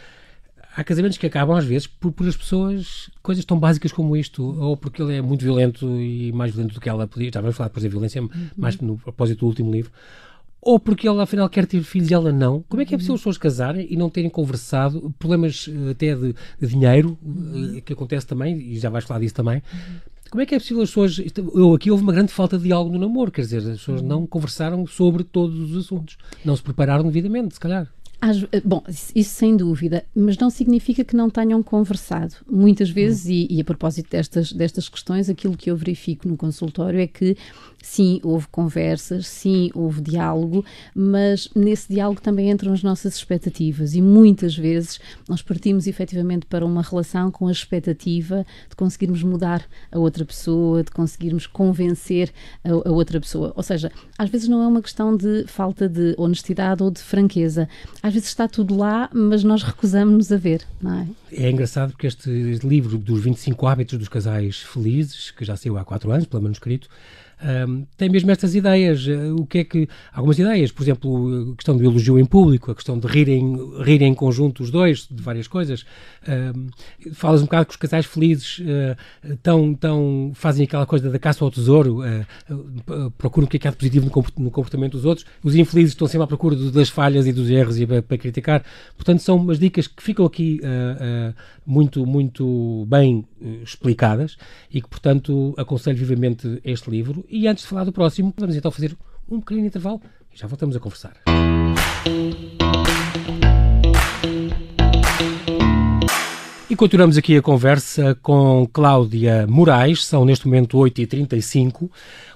há 0.76 0.84
casamentos 0.84 1.18
que 1.18 1.26
acabam 1.26 1.56
às 1.56 1.64
vezes 1.64 1.88
por, 1.88 2.12
por 2.12 2.28
as 2.28 2.36
pessoas 2.36 3.10
coisas 3.24 3.46
tão 3.46 3.58
básicas 3.58 3.94
como 3.94 4.14
isto, 4.18 4.44
ou 4.44 4.76
porque 4.76 5.02
ele 5.02 5.16
é 5.16 5.22
muito 5.22 5.42
violento 5.42 5.86
e 5.98 6.34
mais 6.34 6.52
violento 6.52 6.74
do 6.74 6.82
que 6.82 6.90
ela 6.90 7.08
podia, 7.08 7.32
já 7.34 7.40
vamos 7.40 7.56
falar 7.56 7.70
depois 7.70 7.84
da 7.86 7.90
violência, 7.90 8.22
uhum. 8.22 8.30
mais 8.58 8.78
no 8.82 8.98
propósito 8.98 9.40
do 9.40 9.46
último 9.46 9.72
livro, 9.72 9.90
ou 10.62 10.80
porque 10.80 11.08
ele 11.08 11.22
afinal 11.22 11.50
quer 11.50 11.66
ter 11.66 11.82
filhos 11.84 12.10
e 12.10 12.14
ela 12.14 12.32
não. 12.32 12.64
Como 12.68 12.82
é 12.82 12.86
que 12.86 12.94
é 12.94 12.98
possível 12.98 13.16
as 13.16 13.22
pessoas 13.22 13.38
casarem 13.38 13.88
e 13.90 13.96
não 13.96 14.10
terem 14.10 14.30
conversado? 14.30 15.14
Problemas 15.18 15.70
eh, 15.70 15.92
até 15.92 16.16
de, 16.16 16.36
de 16.60 16.68
dinheiro, 16.68 17.18
uhum. 17.24 17.82
que 17.84 17.94
acontece 17.94 18.28
também, 18.28 18.58
e 18.58 18.78
já 18.78 18.90
vais 18.90 19.06
falar 19.06 19.20
disso 19.20 19.36
também. 19.36 19.62
Uhum. 19.74 20.20
Como 20.30 20.42
é 20.42 20.46
que 20.46 20.54
é 20.54 20.60
possível 20.60 20.84
as 20.84 20.90
pessoas. 20.90 21.20
Eu, 21.56 21.74
aqui 21.74 21.90
houve 21.90 22.04
uma 22.04 22.14
grande 22.14 22.32
falta 22.32 22.58
de 22.58 22.66
diálogo 22.66 22.92
no 22.92 23.00
namoro, 23.00 23.32
quer 23.32 23.42
dizer, 23.42 23.58
as 23.60 23.80
pessoas 23.80 24.02
não 24.02 24.28
conversaram 24.28 24.86
sobre 24.86 25.24
todos 25.24 25.72
os 25.72 25.86
assuntos, 25.86 26.18
não 26.46 26.56
se 26.56 26.62
prepararam 26.62 27.04
devidamente, 27.04 27.56
se 27.56 27.60
calhar. 27.60 27.88
Eh, 28.22 28.62
bom, 28.66 28.84
isso 29.16 29.36
sem 29.36 29.56
dúvida, 29.56 30.04
mas 30.14 30.38
não 30.38 30.50
significa 30.50 31.06
que 31.06 31.16
não 31.16 31.30
tenham 31.30 31.64
conversado. 31.64 32.36
Muitas 32.50 32.90
vezes, 32.90 33.26
hum. 33.26 33.32
e, 33.32 33.58
e, 33.58 33.62
a 33.62 33.64
propósito 33.64 34.10
destas, 34.12 34.52
destas 34.52 34.90
questões, 34.90 35.30
aquilo 35.30 35.56
que 35.56 35.72
eu 35.72 35.76
verifico 35.76 36.28
no 36.28 36.36
consultório 36.36 37.00
é 37.00 37.08
que 37.08 37.38
sim, 37.82 38.20
houve 38.24 38.48
conversas, 38.48 39.28
sim, 39.28 39.72
houve 39.74 40.02
diálogo, 40.02 40.66
mas 40.94 41.50
nesse 41.56 41.94
diálogo 41.94 42.22
também 42.22 42.50
entram 42.50 42.74
as 42.74 42.84
nossas 42.84 43.16
expectativas 43.16 43.96
e 43.96 44.02
muitas 44.02 44.56
vezes 44.56 45.00
nós 45.28 45.42
partimos 45.42 45.88
efetivamente 45.88 46.46
para 46.46 46.66
uma 46.66 46.82
relação 46.82 47.32
com 47.32 47.48
a 47.48 47.52
expectativa 47.52 48.46
de 48.70 48.76
conseguirmos 48.76 49.24
mudar 49.24 49.66
a 49.92 49.98
outra 49.98 50.26
pessoa, 50.26 50.84
de 50.84 50.92
conseguirmos 50.92 51.48
convencer 51.48 52.32
a, 52.64 52.70
a 52.70 52.92
outra 52.92 53.20
pessoa. 53.20 53.54
Ou 53.56 53.64
seja, 53.64 53.92
às 54.18 54.30
vezes 54.30 54.48
não 54.48 54.62
é 54.62 54.68
uma 54.68 54.82
questão 54.82 55.16
de 55.16 55.46
falta 55.48 55.88
de 55.88 56.14
honestidade 56.18 56.84
ou 56.84 56.92
de 56.92 57.00
franqueza 57.00 57.68
às 58.10 58.14
vezes 58.14 58.30
está 58.30 58.48
tudo 58.48 58.76
lá, 58.76 59.08
mas 59.14 59.44
nós 59.44 59.62
recusamos-nos 59.62 60.32
a 60.32 60.38
ver, 60.38 60.64
não 60.82 60.94
é? 60.96 61.08
É 61.32 61.50
engraçado 61.50 61.92
porque 61.92 62.08
este 62.08 62.60
livro 62.64 62.98
dos 62.98 63.22
25 63.22 63.68
hábitos 63.68 64.00
dos 64.00 64.10
casais 64.10 64.62
felizes, 64.62 65.30
que 65.32 65.46
já 65.46 65.56
saiu 65.56 65.78
há 65.78 65.86
4 65.86 66.12
anos, 66.12 66.26
pelo 66.26 66.42
manuscrito, 66.42 66.90
um, 67.42 67.86
tem 67.96 68.10
mesmo 68.10 68.30
estas 68.32 68.54
ideias. 68.56 69.06
O 69.38 69.46
que 69.46 69.60
é 69.60 69.64
que. 69.64 69.88
Algumas 70.12 70.38
ideias, 70.38 70.72
por 70.72 70.84
exemplo, 70.84 71.52
a 71.54 71.56
questão 71.56 71.78
do 71.78 71.84
elogio 71.84 72.20
em 72.20 72.26
público, 72.26 72.72
a 72.72 72.76
questão 72.76 73.00
de 73.00 73.08
rirem, 73.08 73.56
rirem 73.82 74.12
em 74.12 74.14
conjunto 74.14 74.62
os 74.62 74.70
dois, 74.70 75.08
de 75.10 75.22
várias 75.22 75.48
coisas. 75.48 75.86
Um, 76.28 76.68
falas 77.14 77.42
um 77.42 77.46
bocado 77.46 77.66
que 77.68 77.72
os 77.72 77.78
casais 77.78 78.06
felizes 78.06 78.60
uh, 78.60 79.38
tão, 79.42 79.74
tão, 79.74 80.32
fazem 80.34 80.66
aquela 80.66 80.86
coisa 80.86 81.10
da 81.10 81.18
caça 81.18 81.44
ao 81.44 81.50
tesouro, 81.50 82.00
uh, 82.00 82.26
uh, 82.90 83.12
procuram 83.12 83.48
o 83.48 83.50
que 83.50 83.58
é 83.58 83.60
que 83.60 83.68
há 83.68 83.72
de 83.72 83.78
positivo 83.78 84.12
no 84.38 84.52
comportamento 84.52 84.94
dos 84.94 85.06
outros. 85.06 85.26
Os 85.44 85.56
infelizes 85.56 85.92
estão 85.92 86.08
sempre 86.08 86.26
à 86.26 86.28
procura 86.28 86.56
das 86.56 86.90
falhas 86.90 87.26
e 87.26 87.32
dos 87.32 87.50
erros 87.50 87.80
e 87.80 87.88
para, 87.88 88.02
para 88.02 88.18
criticar. 88.18 88.64
Portanto, 88.96 89.22
são 89.22 89.38
umas 89.38 89.60
dicas 89.60 89.88
que 89.88 90.04
ficam 90.04 90.26
aqui 90.26 90.60
muito, 91.66 92.06
muito 92.06 92.86
bem 92.88 93.26
explicadas 93.64 94.38
e 94.72 94.82
que, 94.82 94.90
portanto, 94.90 95.54
aconselho 95.58 95.98
vivamente 95.98 96.60
este 96.64 96.90
livro. 96.90 97.24
E 97.32 97.48
antes 97.48 97.64
de 97.64 97.70
falar 97.70 97.84
do 97.84 97.92
próximo, 97.92 98.34
vamos 98.36 98.56
então 98.56 98.72
fazer 98.72 98.98
um 99.30 99.40
pequeno 99.40 99.64
intervalo 99.64 100.02
e 100.34 100.38
já 100.38 100.48
voltamos 100.48 100.76
a 100.76 100.80
conversar. 100.80 101.14
E 106.68 106.76
continuamos 106.76 107.18
aqui 107.18 107.38
a 107.38 107.42
conversa 107.42 108.16
com 108.22 108.68
Cláudia 108.74 109.46
Moraes, 109.48 110.06
são 110.06 110.26
neste 110.26 110.48
momento 110.48 110.78
8h35, 110.78 111.90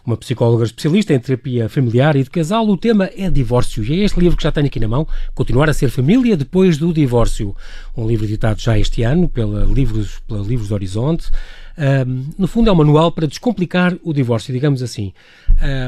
uma 0.06 0.18
psicóloga 0.18 0.64
especialista 0.64 1.14
em 1.14 1.20
terapia 1.20 1.68
familiar 1.68 2.16
e 2.16 2.24
de 2.24 2.30
casal. 2.30 2.68
O 2.68 2.78
tema 2.78 3.10
é 3.16 3.32
divórcio 3.32 3.84
e 3.84 4.02
é 4.02 4.06
este 4.06 4.20
livro 4.20 4.38
que 4.38 4.44
já 4.44 4.52
tenho 4.52 4.68
aqui 4.68 4.80
na 4.80 4.88
mão, 4.88 5.08
Continuar 5.34 5.70
a 5.70 5.74
Ser 5.74 5.90
Família 5.90 6.38
Depois 6.38 6.78
do 6.78 6.94
Divórcio. 6.94 7.56
Um 7.98 8.08
livro 8.08 8.26
editado 8.26 8.60
já 8.60 8.78
este 8.78 9.02
ano 9.02 9.28
pela 9.28 9.66
Livros, 9.66 10.20
pela 10.28 10.42
Livros 10.42 10.68
do 10.68 10.76
Horizonte. 10.76 11.32
Um, 11.78 12.30
no 12.38 12.48
fundo, 12.48 12.70
é 12.70 12.74
um 12.74 12.76
manual 12.76 13.12
para 13.12 13.28
descomplicar 13.28 13.98
o 14.04 14.14
divórcio, 14.14 14.54
digamos 14.54 14.84
assim. 14.84 15.14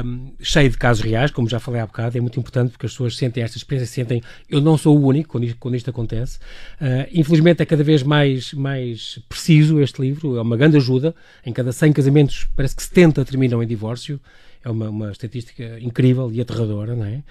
Um, 0.04 0.32
cheio 0.40 0.70
de 0.70 0.76
casos 0.76 1.02
reais, 1.02 1.30
como 1.30 1.48
já 1.48 1.60
falei 1.60 1.80
há 1.80 1.86
bocado, 1.86 2.18
é 2.18 2.20
muito 2.20 2.38
importante 2.38 2.70
porque 2.72 2.86
as 2.86 2.92
pessoas 2.92 3.16
sentem 3.16 3.42
esta 3.42 3.56
experiência, 3.56 3.92
sentem 3.92 4.22
eu 4.48 4.60
não 4.60 4.76
sou 4.76 4.98
o 4.98 5.06
único 5.06 5.30
quando 5.30 5.44
isto, 5.44 5.56
quando 5.58 5.74
isto 5.74 5.90
acontece. 5.90 6.38
Uh, 6.80 7.08
infelizmente, 7.12 7.62
é 7.62 7.66
cada 7.66 7.84
vez 7.84 8.02
mais, 8.02 8.52
mais 8.52 9.20
preciso 9.28 9.80
este 9.80 10.00
livro, 10.00 10.36
é 10.36 10.42
uma 10.42 10.56
grande 10.56 10.76
ajuda. 10.76 11.14
Em 11.44 11.52
cada 11.52 11.72
100 11.72 11.92
casamentos, 11.92 12.48
parece 12.56 12.74
que 12.74 12.82
70 12.82 13.24
terminam 13.24 13.62
em 13.62 13.66
divórcio 13.66 14.20
é 14.66 14.70
uma, 14.70 14.90
uma, 14.90 15.12
estatística 15.12 15.78
incrível 15.80 16.28
e 16.32 16.40
aterradora, 16.40 16.96
não 16.96 17.04
é? 17.04 17.22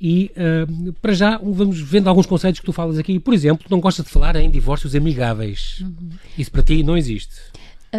E 0.00 0.30
uh, 0.36 0.92
para 1.02 1.12
já 1.12 1.38
vamos 1.38 1.80
vendo 1.80 2.06
alguns 2.06 2.24
conceitos 2.24 2.60
que 2.60 2.66
tu 2.66 2.72
falas 2.72 2.96
aqui. 2.98 3.18
Por 3.18 3.34
exemplo, 3.34 3.66
não 3.68 3.80
gostas 3.80 4.04
de 4.06 4.12
falar 4.12 4.36
em 4.36 4.48
divórcios 4.48 4.94
amigáveis. 4.94 5.80
Uhum. 5.80 6.10
Isso 6.38 6.52
para 6.52 6.62
ti 6.62 6.84
não 6.84 6.96
existe. 6.96 7.34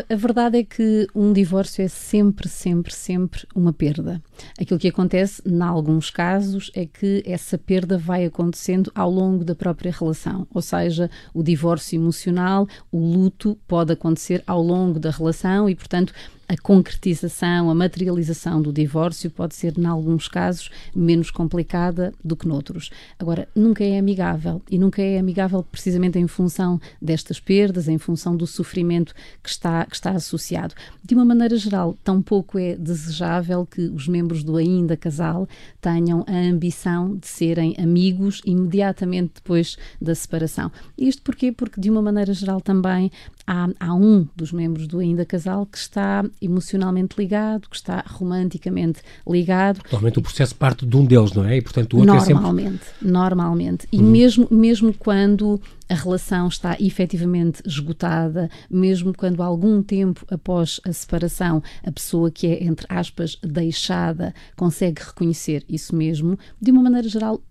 A, 0.10 0.16
verdade 0.18 0.58
é 0.58 0.64
que 0.64 1.08
um 1.16 1.32
divórcio 1.32 1.82
é 1.82 1.88
sempre, 1.88 2.50
sempre, 2.50 2.94
sempre 2.94 3.48
uma 3.56 3.72
perda. 3.72 4.22
Aquilo 4.60 4.80
que 4.80 4.88
acontece, 4.88 5.42
em 5.46 5.62
alguns 5.62 6.10
casos, 6.10 6.72
é 6.74 6.86
que 6.86 7.24
essa 7.26 7.58
perda 7.58 7.98
vai 7.98 8.26
acontecendo 8.26 8.92
ao 8.96 9.10
longo 9.10 9.44
da 9.44 9.56
própria 9.56 9.92
relação. 9.92 10.48
Ou 10.54 10.62
seja, 10.62 11.10
o 11.34 11.44
divórcio 11.44 11.96
emocional, 11.98 12.68
o 12.92 13.00
luto 13.00 13.58
pode 13.68 13.94
acontecer 13.94 14.44
ao 14.46 14.62
longo 14.62 15.00
da 15.00 15.12
relação 15.12 15.70
e, 15.70 15.76
portanto, 15.76 16.14
a 16.48 16.56
concretização, 16.58 17.72
a 17.72 17.76
materialização 17.76 18.62
do 18.62 18.72
divórcio 18.72 19.32
pode 19.32 19.56
ser, 19.56 19.78
em 19.78 19.86
alguns 19.86 20.28
casos, 20.28 20.70
menos 20.96 21.32
complicada 21.32 22.14
do 22.24 22.36
que 22.36 22.48
noutros. 22.48 22.92
Agora, 23.18 23.48
nunca 23.56 23.84
é 23.84 23.98
amigável 23.98 24.62
e 24.70 24.78
nunca 24.78 25.02
é 25.02 25.18
amigável 25.18 25.64
precisamente 25.64 26.20
em 26.20 26.28
função 26.28 26.80
destas 27.02 27.40
perdas, 27.40 27.88
em 27.88 27.98
função 27.98 28.38
do 28.38 28.46
sofrimento 28.46 29.14
que 29.42 29.50
está, 29.50 29.86
que 29.86 29.96
está 29.96 30.12
associado. 30.12 30.76
De 31.04 31.16
uma 31.16 31.26
maneira 31.26 31.58
geral, 31.58 31.98
tampouco 32.04 32.60
é 32.60 32.76
desejável 32.76 33.66
que 33.66 33.82
os 33.82 34.08
membros 34.08 34.25
do 34.28 34.58
ainda 34.58 34.98
casal 34.98 35.48
tenham 35.82 36.26
a 36.28 36.34
ambição 36.34 37.16
de 37.16 37.28
serem 37.28 37.76
amigos 37.78 38.42
imediatamente 38.46 39.36
depois 39.36 39.78
da 40.02 40.16
separação. 40.16 40.72
Isto 40.98 41.22
porquê? 41.22 41.52
Porque, 41.52 41.80
de 41.80 41.90
uma 41.90 42.02
maneira 42.02 42.34
geral, 42.34 42.62
também 42.62 43.12
há, 43.46 43.70
há 43.80 43.94
um 43.94 44.28
dos 44.36 44.52
membros 44.52 44.88
do 44.88 45.00
ainda 45.00 45.26
casal 45.26 45.66
que 45.66 45.78
está 45.78 46.24
emocionalmente 46.42 47.16
ligado, 47.18 47.70
que 47.70 47.76
está 47.76 48.04
romanticamente 48.08 49.02
ligado. 49.28 49.80
Normalmente 49.84 50.20
o 50.20 50.22
processo 50.22 50.56
parte 50.56 50.86
de 50.86 50.96
um 50.98 51.06
deles, 51.06 51.34
não 51.34 51.46
é? 51.46 51.58
E 51.58 51.62
portanto 51.62 51.94
o 51.94 51.98
outro 52.00 52.14
normalmente, 52.14 52.30
é 52.30 52.78
sempre... 52.78 53.08
Normalmente, 53.12 53.88
E 53.92 53.98
uhum. 53.98 54.10
mesmo, 54.10 54.48
mesmo 54.52 54.94
quando 54.94 55.60
a 55.88 55.94
relação 55.94 56.48
está 56.48 56.76
efetivamente 56.80 57.62
esgotada, 57.66 58.50
mesmo 58.70 59.14
quando 59.16 59.44
algum 59.44 59.84
tempo 59.84 60.26
após 60.32 60.82
a 60.84 60.92
separação 60.92 61.62
a 61.84 61.92
pessoa 61.92 62.32
que 62.32 62.48
é, 62.48 62.64
entre 62.64 62.86
aspas, 62.90 63.38
deixada 63.42 64.34
consegue 64.56 65.02
reconhecer 65.02 65.64
isso 65.70 65.96
mesmo, 65.96 66.38
de 66.60 66.72
uma 66.72 66.82
maneira 66.82 67.08
geral, 67.08 67.42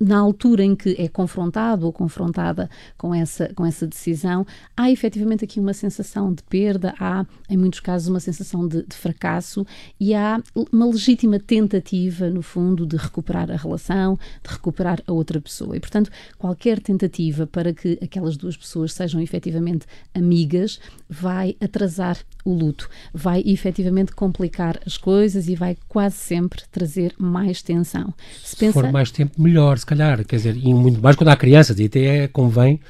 na 0.00 0.18
altura 0.18 0.64
em 0.64 0.74
que 0.74 0.96
é 0.98 1.08
confrontado 1.08 1.86
ou 1.86 1.92
confrontada 1.92 2.68
com 2.98 3.14
essa, 3.14 3.48
com 3.54 3.64
essa 3.64 3.86
decisão, 3.86 4.46
há 4.76 4.90
efetivamente 4.90 5.43
aqui 5.44 5.60
uma 5.60 5.72
sensação 5.72 6.32
de 6.32 6.42
perda, 6.42 6.94
há, 6.98 7.24
em 7.48 7.56
muitos 7.56 7.78
casos, 7.78 8.08
uma 8.08 8.20
sensação 8.20 8.66
de, 8.66 8.82
de 8.82 8.96
fracasso 8.96 9.64
e 10.00 10.14
há 10.14 10.42
uma 10.72 10.86
legítima 10.86 11.38
tentativa, 11.38 12.28
no 12.28 12.42
fundo, 12.42 12.84
de 12.84 12.96
recuperar 12.96 13.50
a 13.52 13.56
relação, 13.56 14.18
de 14.42 14.52
recuperar 14.52 15.00
a 15.06 15.12
outra 15.12 15.40
pessoa. 15.40 15.76
E, 15.76 15.80
portanto, 15.80 16.10
qualquer 16.38 16.80
tentativa 16.80 17.46
para 17.46 17.72
que 17.72 17.84
que 17.84 17.98
aquelas 18.02 18.34
duas 18.38 18.56
pessoas 18.56 18.94
sejam 18.94 19.20
efetivamente 19.20 19.84
amigas 20.14 20.80
vai 21.08 21.54
atrasar 21.60 22.16
o 22.42 22.52
luto, 22.54 22.88
vai 23.12 23.42
efetivamente 23.44 24.12
complicar 24.12 24.80
as 24.86 24.96
coisas 24.96 25.48
e 25.48 25.54
vai 25.54 25.76
quase 25.86 26.16
sempre 26.16 26.62
trazer 26.72 27.12
mais 27.18 27.60
tensão. 27.60 28.14
Se, 28.42 28.56
pensa... 28.56 28.72
for 28.72 28.90
mais 28.90 29.10
tempo, 29.10 29.40
melhor, 29.40 29.76
se 29.76 29.84
calhar, 29.84 30.24
quer 30.24 30.36
dizer, 30.36 30.56
e 30.56 30.72
muito 30.72 31.02
mais 31.02 31.14
quando 31.14 31.28
há 31.28 31.36
crianças, 31.36 31.78
e 31.78 31.84
até 31.84 32.26
convém 32.28 32.80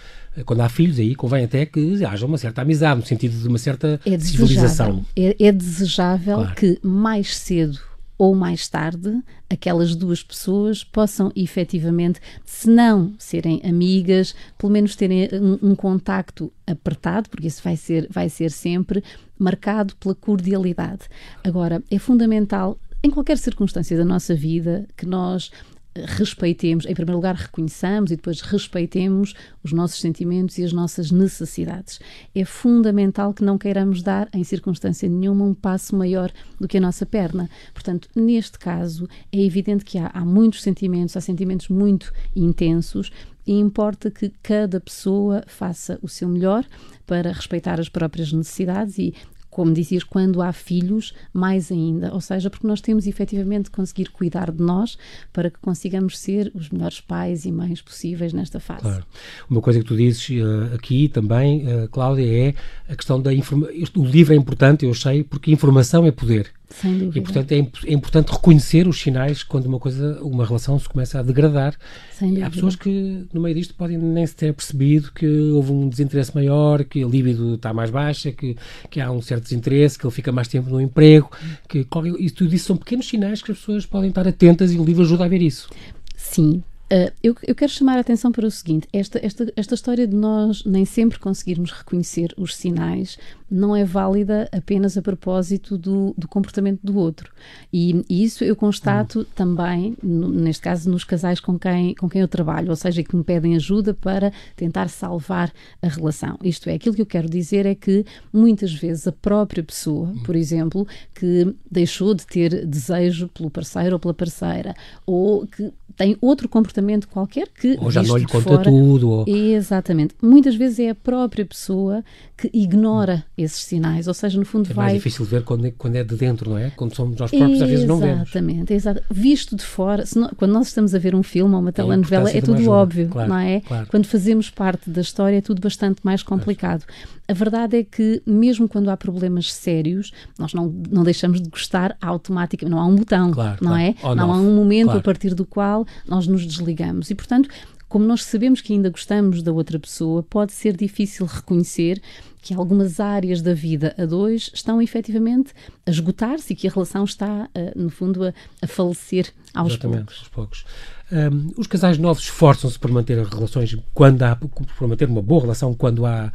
quando 0.45 0.61
há 0.61 0.69
filhos, 0.69 0.99
aí 0.99 1.15
convém 1.15 1.45
até 1.45 1.65
que 1.67 2.05
haja 2.05 2.27
uma 2.27 2.39
certa 2.39 2.63
amizade, 2.63 3.01
no 3.01 3.07
sentido 3.07 3.37
de 3.37 3.49
uma 3.49 3.59
certa 3.59 4.01
é 4.05 4.19
civilização. 4.19 5.05
É, 5.17 5.37
é 5.39 5.53
desejável 5.53 6.39
claro. 6.39 6.55
que 6.55 6.79
mais 6.83 7.37
cedo 7.37 7.79
ou 8.17 8.35
mais 8.35 8.69
tarde 8.69 9.23
aquelas 9.51 9.95
duas 9.95 10.23
pessoas 10.23 10.85
possam 10.85 11.33
efetivamente, 11.35 12.21
se 12.45 12.69
não 12.69 13.15
serem 13.19 13.61
amigas, 13.65 14.35
pelo 14.59 14.73
menos 14.73 14.97
terem 14.97 15.29
um, 15.33 15.71
um, 15.71 15.75
contacto 15.75 16.53
apertado, 16.67 17.29
porque 17.29 17.47
isso 17.47 17.63
vai 17.63 17.77
ser, 17.77 18.09
vai 18.11 18.29
ser 18.29 18.51
sempre 18.51 19.03
marcado 19.39 19.95
pela 19.97 20.15
cordialidade. 20.15 21.03
Agora, 21.43 21.83
é 21.91 21.99
fundamental, 21.99 22.79
em 23.03 23.11
qualquer 23.11 23.39
circunstância 23.39 23.97
da 23.97 24.05
nossa 24.05 24.35
vida, 24.35 24.87
que 24.97 25.07
nós 25.07 25.51
respeitemos, 25.97 26.85
em 26.87 26.95
primeiro 26.95 27.17
lugar, 27.17 27.35
reconheçamos 27.35 28.11
e 28.11 28.17
depois 28.17 28.41
respeitemos 28.41 29.35
os 29.63 29.73
nossos 29.73 30.01
sentimentos 30.01 30.59
e 30.59 30.65
as 30.65 30.73
nossas 30.73 31.11
necessidades. 31.11 32.01
É 32.35 32.45
fundamental 32.45 33.33
que 33.33 33.45
não 33.45 33.57
queiramos 33.57 34.03
dar, 34.03 34.29
em 34.33 34.43
circunstância 34.43 35.09
nenhuma, 35.09 35.45
um 35.45 35.55
passo 35.55 35.97
maior 35.97 36.33
do 36.59 36.67
que 36.67 36.79
a 36.79 36.81
nossa 36.81 37.07
perna. 37.07 37.49
Portanto, 37.73 38.09
neste 38.15 38.59
caso, 38.59 39.09
é 39.33 39.41
evidente 39.41 39.85
que 39.85 39.99
há, 39.99 40.11
há 40.13 40.25
muitos 40.25 40.63
sentimentos, 40.63 41.17
há 41.17 41.21
sentimentos 41.21 41.69
muito 41.69 42.13
intensos 42.35 43.11
e 43.47 43.53
importa 43.53 44.11
que 44.11 44.33
cada 44.43 44.81
pessoa 44.81 45.45
faça 45.47 45.99
o 46.03 46.09
seu 46.09 46.29
melhor 46.29 46.65
para 47.07 47.33
respeitar 47.33 47.79
as 47.79 47.89
próprias 47.89 48.33
necessidades 48.33 48.99
e 48.99 49.15
como 49.55 49.73
dizias, 49.73 50.03
quando 50.03 50.43
há 50.43 50.53
filhos, 50.53 51.15
mais 51.33 51.71
ainda. 51.71 52.13
Ou 52.13 52.21
seja, 52.21 52.51
porque 52.51 52.67
nós 52.67 52.81
temos 52.81 53.07
efetivamente 53.07 53.67
de 53.67 53.71
conseguir 53.71 54.11
cuidar 54.11 54.51
de 54.51 54.61
nós 54.61 54.99
para 55.33 55.49
que 55.49 55.61
consigamos 55.61 56.19
ser 56.19 56.51
os 56.57 56.71
melhores 56.71 57.01
pais 57.01 57.45
e 57.45 57.53
mães 57.53 57.81
possíveis 57.81 58.33
nesta 58.33 58.59
fase. 58.59 58.83
Claro. 58.83 59.07
Uma 59.49 59.61
coisa 59.61 59.79
que 59.79 59.87
tu 59.87 59.97
dizes 59.97 60.29
uh, 60.31 60.75
aqui 60.75 61.07
também, 61.07 61.65
uh, 61.69 61.89
Cláudia, 61.89 62.27
é 62.27 62.55
a 62.93 62.97
questão 62.97 63.23
da 63.23 63.33
informação. 63.33 63.73
O 63.97 64.05
livro 64.05 64.35
é 64.35 64.37
importante, 64.37 64.85
eu 64.85 64.93
sei, 64.93 65.23
porque 65.23 65.53
informação 65.53 66.05
é 66.05 66.11
poder. 66.11 66.51
Sem 66.81 66.99
dúvida. 66.99 67.19
E, 67.19 67.23
portanto, 67.23 67.53
é, 67.53 67.57
é, 67.57 67.93
importante 67.93 68.33
reconhecer 68.33 68.89
os 68.89 69.01
sinais 69.01 69.43
quando 69.43 69.67
uma 69.67 69.79
coisa, 69.79 70.21
uma 70.23 70.45
relação 70.45 70.79
se 70.79 70.89
começa 70.89 71.19
a 71.21 71.23
degradar. 71.23 71.75
Sem 72.13 72.31
dúvida. 72.31 72.47
Há 72.47 72.51
pessoas 72.51 72.75
que, 72.75 73.27
no 73.33 73.41
meio 73.41 73.55
disto, 73.55 73.75
podem 73.75 73.97
nem 73.97 74.27
se 74.27 74.35
ter 74.35 74.53
percebido 74.53 75.13
que 75.13 75.27
houve 75.27 75.71
um 75.71 75.89
desinteresse 75.89 76.35
maior, 76.35 76.83
que 76.85 77.03
a 77.03 77.07
libido 77.07 77.55
está 77.55 77.73
mais 77.73 77.91
baixa, 77.91 78.33
que, 78.33 78.57
que 78.91 79.01
há 79.01 79.11
um 79.11 79.23
certo 79.23 79.45
desinteresse, 79.45 79.99
que 79.99 80.05
ele 80.05 80.15
fica 80.15 80.33
mais 80.33 80.49
tempo 80.49 80.69
no 80.69 80.81
emprego. 80.81 81.31
Que, 81.69 81.87
isso 82.19 82.35
tudo 82.35 82.55
isso 82.55 82.67
são 82.67 82.77
pequenos 82.77 83.09
sinais 83.09 83.41
que 83.41 83.53
as 83.53 83.59
pessoas 83.59 83.87
podem 83.87 84.09
estar 84.09 84.27
atentas 84.27 84.73
e 84.73 84.79
o 84.79 84.85
livro 84.85 85.03
ajuda 85.03 85.25
a 85.25 85.29
ver 85.29 85.43
isso. 85.43 85.69
Sim, 86.17 86.63
Uh, 86.85 87.11
eu, 87.23 87.35
eu, 87.47 87.55
quero 87.55 87.73
chamar 87.73 87.97
a 87.97 88.01
atenção 88.01 88.31
para 88.31 88.47
o 88.47 88.51
seguinte: 88.51 88.87
esta, 88.93 89.19
esta, 89.25 89.51
esta 89.57 89.75
história 89.75 90.07
de 90.07 90.15
nós 90.15 90.65
nem 90.65 90.85
sempre 90.85 91.19
conseguirmos 91.19 91.71
reconhecer 91.71 92.35
os 92.37 92.55
sinais 92.55 93.19
não 93.51 93.77
é 93.77 93.85
válida 93.85 94.49
apenas 94.51 94.97
a 94.99 95.03
propósito 95.03 95.79
do, 95.79 96.13
do 96.19 96.27
comportamento 96.27 96.81
do 96.83 96.97
outro. 96.99 97.33
E, 97.73 98.05
e 98.11 98.25
isso 98.25 98.43
eu 98.43 98.57
constato 98.57 99.21
hum. 99.21 99.27
também, 99.35 99.97
no, 100.03 100.29
neste 100.29 100.63
caso, 100.63 100.91
nos 100.91 101.05
casais 101.05 101.39
com 101.39 101.59
quem, 101.59 101.95
com 101.95 102.09
quem 102.09 102.21
eu 102.21 102.29
trabalho, 102.29 102.71
ou 102.71 102.77
seja, 102.77 103.03
que 103.03 103.15
me 103.15 103.23
pedem 103.23 103.55
ajuda 103.55 103.95
para 103.95 104.33
tentar 104.57 104.89
salvar 104.89 105.53
a 105.81 105.89
relação. 105.89 106.37
Isto 106.43 106.69
é, 106.69 106.75
aquilo 106.75 106.95
que 106.95 107.03
eu 107.03 107.07
quero 107.07 107.29
dizer 107.29 107.65
é 107.65 107.75
que 107.75 108.05
muitas 108.33 108.73
vezes 108.75 109.07
a 109.07 109.13
própria 109.13 109.63
pessoa, 109.63 110.09
hum. 110.09 110.23
por 110.25 110.35
exemplo, 110.35 110.87
que 111.15 111.55
deixou 111.71 112.13
de 112.13 112.27
ter 112.27 112.67
desejo 112.67 113.29
pelo 113.29 113.51
parceiro 113.51 113.95
ou 113.95 114.01
pela 114.01 114.15
parceira, 114.15 114.75
ou 115.07 115.47
que 115.47 115.73
tem 115.97 116.17
outro 116.21 116.49
comportamento 116.49 117.09
qualquer 117.09 117.49
que. 117.49 117.79
Ou 117.81 117.91
já 117.91 118.03
não 118.03 118.17
lhe 118.17 118.27
conta 118.27 118.51
fora, 118.51 118.63
tudo. 118.65 119.11
Ou... 119.11 119.25
Exatamente. 119.29 120.15
Muitas 120.21 120.55
vezes 120.55 120.81
é 120.81 120.91
a 120.91 120.95
própria 120.95 121.45
pessoa 121.45 122.05
que 122.37 122.51
ignora 122.53 123.25
esses 123.39 123.63
sinais, 123.63 124.09
ou 124.09 124.15
seja, 124.15 124.39
no 124.39 124.45
fundo 124.45 124.71
é 124.71 124.75
vai. 124.75 124.85
É 124.85 124.89
mais 124.91 125.03
difícil 125.03 125.25
ver 125.25 125.45
quando 125.45 125.67
é, 125.67 125.71
quando 125.71 125.97
é 125.97 126.03
de 126.03 126.17
dentro, 126.17 126.51
não 126.51 126.59
é? 126.59 126.71
Quando 126.71 126.95
somos 126.95 127.17
nós 127.19 127.31
próprios, 127.31 127.63
às 127.63 127.69
vezes 127.69 127.87
não 127.87 127.99
vemos. 127.99 128.23
Exatamente, 128.23 128.75
exato. 128.75 129.03
Visto 129.11 129.57
de 129.57 129.65
fora, 129.65 130.05
não, 130.17 130.29
quando 130.37 130.53
nós 130.53 130.67
estamos 130.67 130.95
a 130.95 130.99
ver 130.99 131.15
um 131.15 131.23
filme 131.23 131.55
ou 131.55 131.61
uma 131.61 131.73
telenovela, 131.73 132.31
é 132.31 132.41
tudo 132.41 132.69
óbvio, 132.71 133.09
claro, 133.09 133.29
não 133.29 133.39
é? 133.39 133.61
Claro. 133.61 133.87
Quando 133.87 134.07
fazemos 134.07 134.51
parte 134.51 134.91
da 134.91 135.01
história, 135.01 135.37
é 135.37 135.41
tudo 135.41 135.61
bastante 135.61 136.01
mais 136.03 136.23
complicado. 136.23 136.85
A 137.27 137.33
verdade 137.33 137.79
é 137.79 137.85
que, 137.85 138.23
mesmo 138.27 138.69
quando 138.69 138.91
há 138.91 138.97
problemas 138.97 139.53
sérios, 139.53 140.13
nós 140.39 140.53
não, 140.53 140.67
não 140.91 141.03
deixamos 141.03 141.41
de 141.41 141.49
gostar 141.49 141.97
automaticamente. 142.01 142.75
Não 142.75 142.83
há 142.83 142.87
um 142.87 142.97
botão, 142.97 143.31
claro, 143.31 143.59
não 143.63 143.77
é? 143.77 143.95
não 144.15 144.33
há 144.33 144.37
um 144.37 144.55
momento 144.55 144.91
a 144.91 145.01
partir 145.01 145.35
do 145.35 145.47
qual 145.47 145.87
nós 146.07 146.27
nos 146.27 146.47
desligamos. 146.47 147.11
E, 147.11 147.15
portanto, 147.15 147.49
como 147.89 148.05
nós 148.05 148.25
sabemos 148.25 148.61
que 148.61 148.73
ainda 148.73 148.91
gostamos 148.91 149.43
da 149.43 149.53
outra 149.53 149.79
pessoa, 149.79 150.23
pode 150.23 150.53
ser 150.53 150.77
difícil 150.77 151.27
reconhecer 151.27 152.03
que 152.43 152.53
algumas 152.53 153.01
áreas 153.01 153.41
da 153.41 153.55
vida 153.55 153.95
a 153.97 154.05
dois 154.05 154.51
estão 154.53 154.83
efetivamente 154.83 155.55
a 155.87 155.91
esgotar-se 155.91 156.53
e 156.53 156.57
que 156.57 156.69
a 156.69 156.71
relação 156.71 157.05
está, 157.05 157.49
uh, 157.55 157.83
no 157.83 157.89
fundo, 157.89 158.23
a, 158.23 158.35
a 158.61 158.67
falecer 158.67 159.33
aos 159.55 159.73
Exatamente, 159.73 159.99
poucos. 159.99 160.19
Aos 160.19 160.29
poucos. 160.29 160.65
Um, 161.11 161.53
os 161.57 161.67
casais 161.67 161.97
novos 161.97 162.25
esforçam-se 162.25 162.79
por 162.79 162.91
manter 162.91 163.19
as 163.19 163.29
relações 163.29 163.79
quando 163.95 164.23
há, 164.23 164.37
por 164.37 164.89
manter 164.89 165.09
uma 165.09 165.23
boa 165.23 165.43
relação 165.43 165.73
quando 165.73 166.05
há 166.05 166.33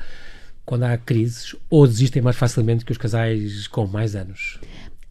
quando 0.70 0.84
há 0.84 0.96
crises 1.00 1.56
ou 1.68 1.88
desistem 1.88 2.22
mais 2.22 2.36
facilmente 2.36 2.86
que 2.86 2.92
os 2.92 2.98
casais 3.00 3.66
com 3.66 3.88
mais 3.88 4.16
anos? 4.16 4.60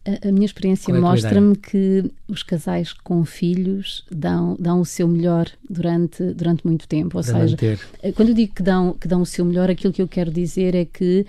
A, 0.05 0.29
a 0.29 0.31
minha 0.31 0.45
experiência 0.45 0.89
é 0.89 0.97
mostra-me 0.97 1.53
que 1.53 2.09
os 2.29 2.43
casais 2.43 2.93
com 2.93 3.25
filhos 3.25 4.05
dão, 4.09 4.55
dão 4.57 4.79
o 4.79 4.85
seu 4.85 5.05
melhor 5.05 5.49
durante, 5.69 6.23
durante 6.31 6.65
muito 6.65 6.87
tempo. 6.87 7.17
Ou 7.17 7.23
Para 7.25 7.33
seja, 7.41 7.51
manter. 7.51 7.79
Eh, 8.01 8.13
quando 8.13 8.29
eu 8.29 8.35
digo 8.35 8.55
que 8.55 8.63
dão, 8.63 8.93
que 8.93 9.05
dão 9.05 9.21
o 9.21 9.25
seu 9.25 9.43
melhor, 9.43 9.69
aquilo 9.69 9.91
que 9.91 10.01
eu 10.01 10.07
quero 10.07 10.31
dizer 10.31 10.75
é 10.75 10.85
que 10.85 11.25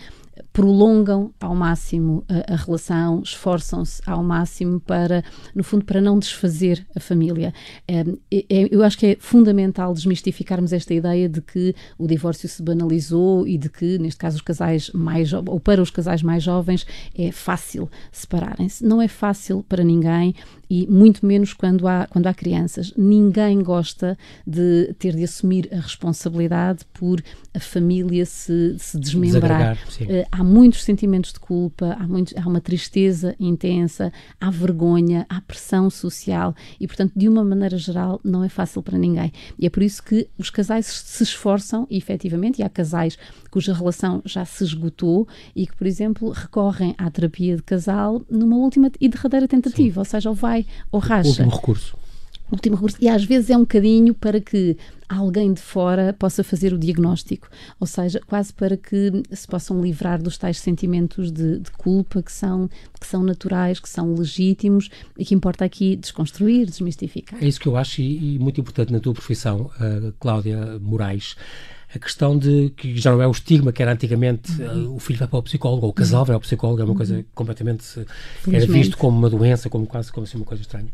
prolongam 0.53 1.33
ao 1.41 1.55
máximo 1.55 2.25
a, 2.29 2.55
a 2.55 2.57
relação, 2.57 3.23
esforçam-se 3.23 4.03
ao 4.07 4.23
máximo 4.23 4.81
para, 4.81 5.25
no 5.55 5.63
fundo, 5.63 5.85
para 5.85 6.01
não 6.01 6.19
desfazer 6.19 6.87
a 6.95 7.01
família. 7.01 7.55
É, 7.87 8.01
é, 8.33 8.69
eu 8.71 8.83
acho 8.83 8.99
que 8.99 9.07
é 9.07 9.17
fundamental 9.19 9.95
desmistificarmos 9.95 10.73
esta 10.73 10.93
ideia 10.93 11.29
de 11.29 11.41
que 11.41 11.75
o 11.99 12.07
divórcio 12.07 12.49
se 12.49 12.63
banalizou 12.63 13.47
e 13.47 13.57
de 13.57 13.69
que, 13.69 13.99
neste 13.99 14.19
caso, 14.19 14.37
os 14.37 14.43
casais 14.43 14.91
mais 14.93 15.33
ou 15.33 15.61
para 15.61 15.81
os 15.81 15.91
casais 15.91 16.23
mais 16.23 16.43
jovens 16.43 16.87
é 17.17 17.31
fácil 17.31 17.89
separarem-se. 18.11 18.85
Não 18.85 19.01
é 19.01 19.09
fácil 19.09 19.65
para 19.69 19.85
ninguém 19.85 20.35
e 20.71 20.87
muito 20.87 21.27
menos 21.27 21.53
quando 21.53 21.89
há, 21.89 22.07
quando 22.09 22.29
há 22.29 22.35
crianças. 22.35 22.93
Ninguém 22.97 23.61
gosta 23.61 24.17
de 24.47 24.95
ter 24.99 25.17
de 25.17 25.25
assumir 25.25 25.69
a 25.73 25.81
responsabilidade 25.81 26.85
por 26.95 27.21
a 27.53 27.59
família 27.59 28.25
se, 28.25 28.77
se 28.79 28.99
desmembrar. 28.99 29.77
Uh, 30.01 30.27
há 30.31 30.40
muitos 30.45 30.85
sentimentos 30.85 31.33
de 31.33 31.41
culpa, 31.41 31.97
há, 31.99 32.07
muitos, 32.07 32.35
há 32.37 32.47
uma 32.47 32.61
tristeza 32.61 33.35
intensa, 33.39 34.13
há 34.41 34.51
vergonha, 34.51 35.27
há 35.29 35.41
pressão 35.41 35.91
social 35.91 36.55
e, 36.79 36.87
portanto, 36.87 37.13
de 37.17 37.29
uma 37.29 37.45
maneira 37.45 37.77
geral, 37.77 38.21
não 38.25 38.45
é 38.45 38.49
fácil 38.49 38.83
para 38.83 38.99
ninguém. 38.99 39.33
E 39.59 39.67
é 39.67 39.71
por 39.71 39.83
isso 39.83 40.03
que 40.03 40.29
os 40.39 40.51
casais 40.51 40.87
se 40.87 41.23
esforçam, 41.23 41.87
e, 41.91 41.97
efetivamente, 41.97 42.61
e 42.61 42.63
há 42.63 42.69
casais 42.69 43.19
cuja 43.51 43.73
relação 43.73 44.23
já 44.25 44.45
se 44.45 44.65
esgotou 44.65 45.27
e 45.55 45.67
que, 45.67 45.77
por 45.77 45.87
exemplo, 45.87 46.31
recorrem 46.31 46.95
à 46.97 47.11
terapia 47.11 47.57
de 47.57 47.63
casal 47.63 48.23
numa 48.31 48.57
última 48.57 48.91
e 49.01 49.09
derradeira 49.09 49.49
tentativa, 49.49 49.95
Sim. 49.95 49.99
ou 49.99 50.05
seja, 50.05 50.29
ou 50.29 50.35
vai 50.35 50.67
ou 50.91 51.01
racha. 51.01 51.29
O 51.29 51.31
último 51.31 51.51
recurso 51.51 52.00
último 52.53 52.77
recurso. 52.77 52.97
E 53.01 53.09
às 53.09 53.25
vezes 53.25 53.51
é 53.51 53.57
um 53.57 53.61
bocadinho 53.61 54.15
para 54.15 54.41
que 54.41 54.77
alguém 55.09 55.53
de 55.53 55.61
fora 55.61 56.15
possa 56.17 56.45
fazer 56.45 56.73
o 56.73 56.79
diagnóstico, 56.79 57.49
ou 57.81 57.87
seja, 57.87 58.21
quase 58.27 58.53
para 58.55 58.77
que 58.77 59.23
se 59.33 59.47
possam 59.47 59.83
livrar 59.83 60.23
dos 60.23 60.39
tais 60.39 60.59
sentimentos 60.59 61.33
de, 61.33 61.59
de 61.59 61.71
culpa 61.73 62.23
que 62.23 62.31
são, 62.31 62.71
que 62.99 63.07
são 63.07 63.23
naturais, 63.23 63.81
que 63.81 63.89
são 63.89 64.15
legítimos 64.15 64.89
e 65.19 65.25
que 65.25 65.35
importa 65.35 65.65
aqui 65.65 65.97
desconstruir, 65.97 66.67
desmistificar. 66.67 67.43
É 67.43 67.49
isso 67.49 67.59
que 67.59 67.67
eu 67.67 67.77
acho 67.77 68.01
e, 68.01 68.37
e 68.37 68.39
muito 68.39 68.61
importante 68.61 68.93
na 68.93 69.01
tua 69.01 69.13
profissão, 69.13 69.71
uh, 69.81 70.13
Cláudia 70.21 70.79
Moraes 70.79 71.35
a 71.95 71.99
questão 71.99 72.39
de 72.39 72.73
que 72.77 72.97
já 72.97 73.11
não 73.11 73.21
é 73.21 73.27
o 73.27 73.31
estigma 73.33 73.73
que 73.73 73.83
era 73.83 73.93
antigamente 73.93 74.53
uhum. 74.63 74.87
uh, 74.87 74.95
o 74.95 74.99
filho 75.01 75.19
vai 75.19 75.27
para 75.27 75.39
o 75.39 75.43
psicólogo 75.43 75.87
ou 75.87 75.91
o 75.91 75.93
casal 75.93 76.25
vai 76.25 76.35
ao 76.35 76.41
psicólogo, 76.41 76.81
é 76.81 76.85
uma 76.85 76.95
coisa 76.95 77.17
uhum. 77.17 77.25
completamente 77.35 77.85
era 78.53 78.67
visto 78.67 78.97
como 78.97 79.19
uma 79.19 79.29
doença, 79.29 79.69
como 79.69 79.87
quase 79.87 80.13
como 80.13 80.25
assim 80.25 80.37
uma 80.37 80.47
coisa 80.47 80.63
estranha. 80.63 80.89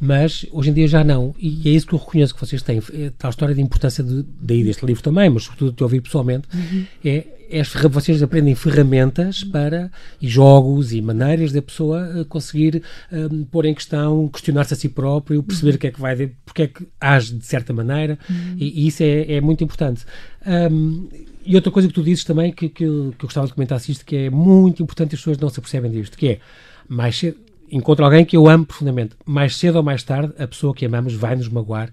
Mas 0.00 0.46
hoje 0.50 0.70
em 0.70 0.72
dia 0.72 0.88
já 0.88 1.04
não, 1.04 1.34
e 1.38 1.68
é 1.68 1.72
isso 1.72 1.86
que 1.86 1.94
eu 1.94 1.98
reconheço 1.98 2.34
que 2.34 2.40
vocês 2.40 2.62
têm. 2.62 2.80
É, 2.94 3.10
tal 3.18 3.30
história 3.30 3.54
de 3.54 3.60
importância 3.60 4.02
de, 4.02 4.24
daí 4.40 4.64
deste 4.64 4.86
livro 4.86 5.02
também, 5.02 5.28
mas 5.28 5.44
sobretudo 5.44 5.72
de 5.72 5.82
ouvir 5.82 6.00
pessoalmente, 6.00 6.48
uhum. 6.54 6.84
é, 7.04 7.26
é 7.50 7.62
vocês 7.88 8.22
aprendem 8.22 8.54
ferramentas 8.54 9.42
para 9.42 9.90
e 10.20 10.28
jogos 10.28 10.92
e 10.92 11.00
maneiras 11.00 11.50
da 11.52 11.62
pessoa 11.62 12.20
uh, 12.20 12.24
conseguir 12.26 12.82
um, 13.10 13.44
pôr 13.44 13.64
em 13.64 13.74
questão, 13.74 14.28
questionar-se 14.28 14.74
a 14.74 14.76
si 14.76 14.88
próprio, 14.88 15.42
perceber 15.42 15.70
uhum. 15.70 15.76
o 15.76 15.78
que 15.78 15.86
é 15.86 15.90
que 15.90 16.00
vai, 16.00 16.30
porque 16.44 16.62
é 16.62 16.66
que 16.68 16.86
age 17.00 17.34
de 17.34 17.46
certa 17.46 17.72
maneira, 17.72 18.18
uhum. 18.28 18.56
e, 18.58 18.84
e, 18.84 18.86
isso 18.86 19.02
é, 19.02 19.32
é 19.32 19.40
muito 19.40 19.64
importante. 19.64 20.04
Um, 20.46 21.08
e 21.44 21.54
outra 21.54 21.72
coisa 21.72 21.88
que 21.88 21.94
tu 21.94 22.02
dizes 22.02 22.24
também, 22.24 22.52
que, 22.52 22.68
que, 22.68 22.74
que 22.76 22.84
eu 22.84 23.14
gostava 23.22 23.46
de 23.46 23.54
comentar 23.54 23.78
isto, 23.78 24.04
que 24.04 24.16
é 24.16 24.30
muito 24.30 24.82
importante 24.82 25.14
as 25.14 25.20
pessoas 25.20 25.38
não 25.38 25.48
se 25.48 25.58
apercebem 25.58 25.90
disto, 25.90 26.18
que 26.18 26.28
é, 26.28 26.40
mais 26.86 27.18
cedo, 27.18 27.38
encontro 27.70 28.04
alguém 28.04 28.24
que 28.24 28.36
eu 28.36 28.46
amo 28.48 28.66
profundamente, 28.66 29.16
mais 29.24 29.56
cedo 29.56 29.76
ou 29.76 29.82
mais 29.82 30.02
tarde, 30.02 30.32
a 30.38 30.46
pessoa 30.46 30.74
que 30.74 30.84
amamos 30.84 31.14
vai 31.14 31.34
nos 31.34 31.48
magoar 31.48 31.90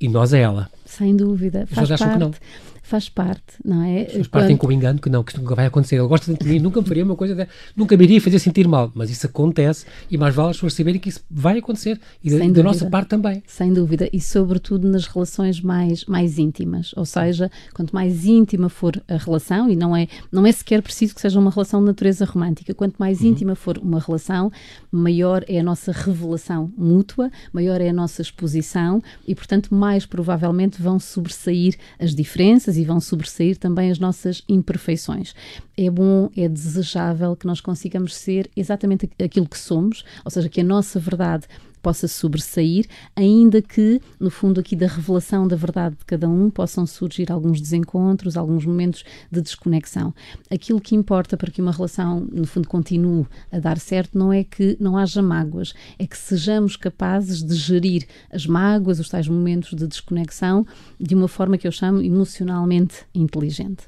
e 0.00 0.08
nós 0.08 0.32
é 0.32 0.40
ela. 0.40 0.70
Sem 0.84 1.16
dúvida. 1.16 1.62
As 1.62 1.68
pessoas 1.68 1.92
acham 1.92 2.08
parte. 2.08 2.18
que 2.18 2.24
não 2.24 2.73
faz 2.84 3.08
parte, 3.08 3.56
não 3.64 3.82
é? 3.82 4.04
Faz 4.04 4.28
parte 4.28 4.54
Quando... 4.56 4.72
engano 4.72 5.00
que 5.00 5.08
não, 5.08 5.24
que 5.24 5.32
isto 5.32 5.40
nunca 5.40 5.54
vai 5.54 5.64
acontecer. 5.64 5.96
Ele 5.96 6.06
gosta 6.06 6.32
de 6.32 6.46
mim, 6.46 6.58
nunca 6.58 6.82
me 6.82 6.86
faria 6.86 7.02
uma 7.02 7.16
coisa, 7.16 7.34
de... 7.34 7.48
nunca 7.74 7.96
me 7.96 8.04
iria 8.04 8.20
fazer 8.20 8.38
sentir 8.38 8.68
mal, 8.68 8.92
mas 8.94 9.10
isso 9.10 9.26
acontece 9.26 9.86
e 10.10 10.18
mais 10.18 10.34
vale 10.34 10.50
as 10.50 10.56
pessoas 10.56 10.74
saberem 10.74 11.00
que 11.00 11.08
isso 11.08 11.24
vai 11.30 11.58
acontecer 11.58 11.98
e 12.22 12.30
da, 12.30 12.46
da, 12.46 12.62
nossa 12.62 12.84
parte 12.90 13.08
também. 13.08 13.42
Sem 13.46 13.72
dúvida, 13.72 14.06
e 14.12 14.20
sobretudo 14.20 14.86
nas 14.86 15.06
relações 15.06 15.62
mais, 15.62 16.04
mais 16.04 16.38
íntimas, 16.38 16.92
ou 16.94 17.06
seja, 17.06 17.50
quanto 17.72 17.94
mais 17.94 18.26
íntima 18.26 18.68
for 18.68 19.02
a 19.08 19.16
relação, 19.16 19.70
e 19.70 19.74
não 19.74 19.96
é, 19.96 20.06
não 20.30 20.46
é 20.46 20.52
sequer 20.52 20.82
preciso 20.82 21.14
que 21.14 21.22
seja 21.22 21.40
uma 21.40 21.50
relação 21.50 21.80
de 21.80 21.86
natureza 21.86 22.26
romântica, 22.26 22.74
quanto 22.74 22.96
mais 22.98 23.22
uhum. 23.22 23.28
íntima 23.28 23.54
for 23.54 23.78
uma 23.78 23.98
relação, 23.98 24.52
maior 24.92 25.42
é 25.48 25.58
a 25.58 25.62
nossa 25.62 25.90
revelação 25.90 26.70
mútua, 26.76 27.30
maior 27.50 27.80
é 27.80 27.88
a 27.88 27.94
nossa 27.94 28.20
exposição 28.20 29.02
e, 29.26 29.34
portanto, 29.34 29.74
mais 29.74 30.04
provavelmente 30.04 30.82
vão 30.82 30.98
sobressair 30.98 31.76
as 31.98 32.14
diferenças 32.14 32.73
e 32.76 32.84
vão 32.84 33.00
sobressair 33.00 33.56
também 33.56 33.90
as 33.90 33.98
nossas 33.98 34.42
imperfeições. 34.48 35.34
É 35.76 35.90
bom, 35.90 36.30
é 36.36 36.48
desejável 36.48 37.36
que 37.36 37.46
nós 37.46 37.60
consigamos 37.60 38.14
ser 38.14 38.50
exatamente 38.56 39.10
aquilo 39.22 39.48
que 39.48 39.58
somos, 39.58 40.04
ou 40.24 40.30
seja, 40.30 40.48
que 40.48 40.60
a 40.60 40.64
nossa 40.64 40.98
verdade 40.98 41.46
possa 41.84 42.08
sobressair, 42.08 42.86
ainda 43.14 43.60
que, 43.60 44.00
no 44.18 44.30
fundo, 44.30 44.58
aqui 44.58 44.74
da 44.74 44.86
revelação 44.86 45.46
da 45.46 45.54
verdade 45.54 45.96
de 45.98 46.04
cada 46.06 46.26
um, 46.26 46.48
possam 46.48 46.86
surgir 46.86 47.30
alguns 47.30 47.60
desencontros, 47.60 48.38
alguns 48.38 48.64
momentos 48.64 49.04
de 49.30 49.42
desconexão. 49.42 50.14
Aquilo 50.50 50.80
que 50.80 50.94
importa 50.96 51.36
para 51.36 51.50
que 51.50 51.60
uma 51.60 51.72
relação, 51.72 52.26
no 52.32 52.46
fundo, 52.46 52.66
continue 52.66 53.26
a 53.52 53.58
dar 53.58 53.78
certo 53.78 54.16
não 54.16 54.32
é 54.32 54.42
que 54.42 54.78
não 54.80 54.96
haja 54.96 55.20
mágoas, 55.20 55.74
é 55.98 56.06
que 56.06 56.16
sejamos 56.16 56.74
capazes 56.74 57.42
de 57.42 57.54
gerir 57.54 58.06
as 58.32 58.46
mágoas, 58.46 58.98
os 58.98 59.10
tais 59.10 59.28
momentos 59.28 59.74
de 59.74 59.86
desconexão, 59.86 60.66
de 60.98 61.14
uma 61.14 61.28
forma 61.28 61.58
que 61.58 61.68
eu 61.68 61.72
chamo 61.72 62.00
emocionalmente 62.00 63.04
inteligente. 63.14 63.84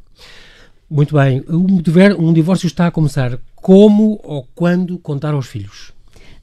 Muito 0.88 1.14
bem. 1.14 1.42
Um 1.48 2.32
divórcio 2.32 2.66
está 2.66 2.86
a 2.86 2.90
começar. 2.90 3.40
Como 3.54 4.20
ou 4.22 4.46
quando 4.54 4.98
contar 4.98 5.32
aos 5.32 5.46
filhos? 5.46 5.95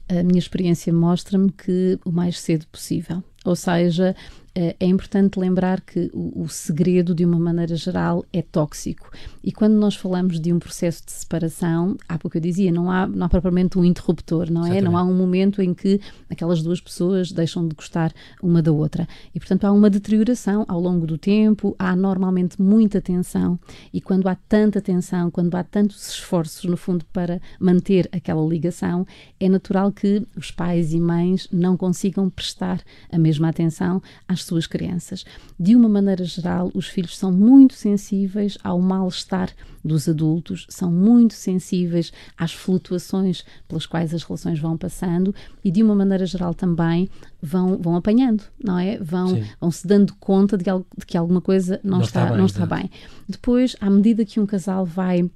A 0.08 0.22
minha 0.22 0.38
experiência 0.38 0.92
mostra-me 0.92 1.50
que 1.50 1.98
o 2.04 2.12
mais 2.12 2.38
cedo 2.40 2.66
possível. 2.68 3.22
Ou 3.44 3.56
seja, 3.56 4.14
é 4.54 4.86
importante 4.86 5.38
lembrar 5.38 5.80
que 5.80 6.08
o, 6.12 6.42
o, 6.42 6.48
segredo, 6.48 7.12
de 7.12 7.24
uma 7.24 7.38
maneira 7.38 7.74
geral, 7.74 8.24
é 8.32 8.40
tóxico. 8.40 9.10
E 9.42 9.50
quando 9.50 9.74
nós 9.74 9.96
falamos 9.96 10.40
de 10.40 10.52
um 10.52 10.60
processo 10.60 11.04
de 11.04 11.10
separação, 11.10 11.96
há 12.08 12.16
pouco 12.16 12.36
eu 12.36 12.40
dizia, 12.40 12.70
não 12.70 12.88
há, 12.88 13.06
não 13.06 13.26
há 13.26 13.28
propriamente 13.28 13.76
um 13.76 13.84
interruptor, 13.84 14.50
não 14.52 14.62
é? 14.62 14.66
Exatamente. 14.66 14.84
Não 14.84 14.96
há 14.96 15.02
um 15.02 15.12
momento 15.12 15.60
em 15.60 15.74
que 15.74 16.00
aquelas 16.30 16.62
duas 16.62 16.80
pessoas 16.80 17.32
deixam 17.32 17.66
de 17.66 17.74
gostar 17.74 18.12
uma 18.40 18.62
da 18.62 18.70
outra. 18.70 19.08
E, 19.34 19.40
portanto, 19.40 19.64
há 19.64 19.72
uma 19.72 19.90
deterioração 19.90 20.64
ao 20.68 20.80
longo 20.80 21.04
do 21.04 21.18
tempo, 21.18 21.74
há 21.76 21.96
normalmente 21.96 22.62
muita 22.62 23.00
tensão. 23.00 23.58
E 23.92 24.00
quando 24.00 24.28
há 24.28 24.36
tanta 24.36 24.80
tensão, 24.80 25.32
quando 25.32 25.52
há 25.56 25.64
tantos 25.64 26.10
esforços, 26.10 26.64
no 26.64 26.76
fundo, 26.76 27.04
para 27.06 27.40
manter 27.58 28.08
aquela 28.12 28.46
ligação, 28.46 29.04
é 29.40 29.48
natural 29.48 29.90
que 29.90 30.24
os 30.36 30.52
pais 30.52 30.92
e 30.92 31.00
mães 31.00 31.48
não 31.50 31.76
consigam 31.76 32.30
prestar 32.30 32.80
a 33.10 33.18
mesma 33.18 33.48
atenção 33.48 34.00
às 34.28 34.43
suas 34.44 34.66
crianças. 34.66 35.24
De 35.58 35.74
uma 35.74 35.88
maneira 35.88 36.24
geral, 36.24 36.70
os 36.74 36.86
filhos 36.86 37.16
são 37.16 37.32
muito 37.32 37.74
sensíveis 37.74 38.56
ao 38.62 38.80
mal-estar 38.80 39.50
dos 39.84 40.08
adultos, 40.08 40.66
são 40.70 40.90
muito 40.90 41.34
sensíveis 41.34 42.12
às 42.38 42.52
flutuações 42.52 43.44
pelas 43.68 43.84
quais 43.84 44.14
as 44.14 44.22
relações 44.22 44.58
vão 44.58 44.76
passando 44.78 45.34
e, 45.62 45.70
de 45.70 45.82
uma 45.82 45.94
maneira 45.94 46.24
geral, 46.24 46.54
também 46.54 47.10
vão, 47.42 47.76
vão 47.76 47.94
apanhando, 47.94 48.44
não 48.62 48.78
é? 48.78 48.98
Vão, 48.98 49.42
vão 49.60 49.70
se 49.70 49.86
dando 49.86 50.14
conta 50.14 50.56
de, 50.56 50.70
algo, 50.70 50.86
de 50.96 51.04
que 51.04 51.16
alguma 51.16 51.40
coisa 51.40 51.78
não, 51.84 51.98
não 51.98 52.04
está, 52.04 52.20
está, 52.20 52.30
bem, 52.30 52.38
não 52.38 52.46
está 52.46 52.66
bem. 52.66 52.90
Depois, 53.28 53.76
à 53.80 53.90
medida 53.90 54.24
que 54.24 54.40
um 54.40 54.46
casal 54.46 54.86
vai 54.86 55.30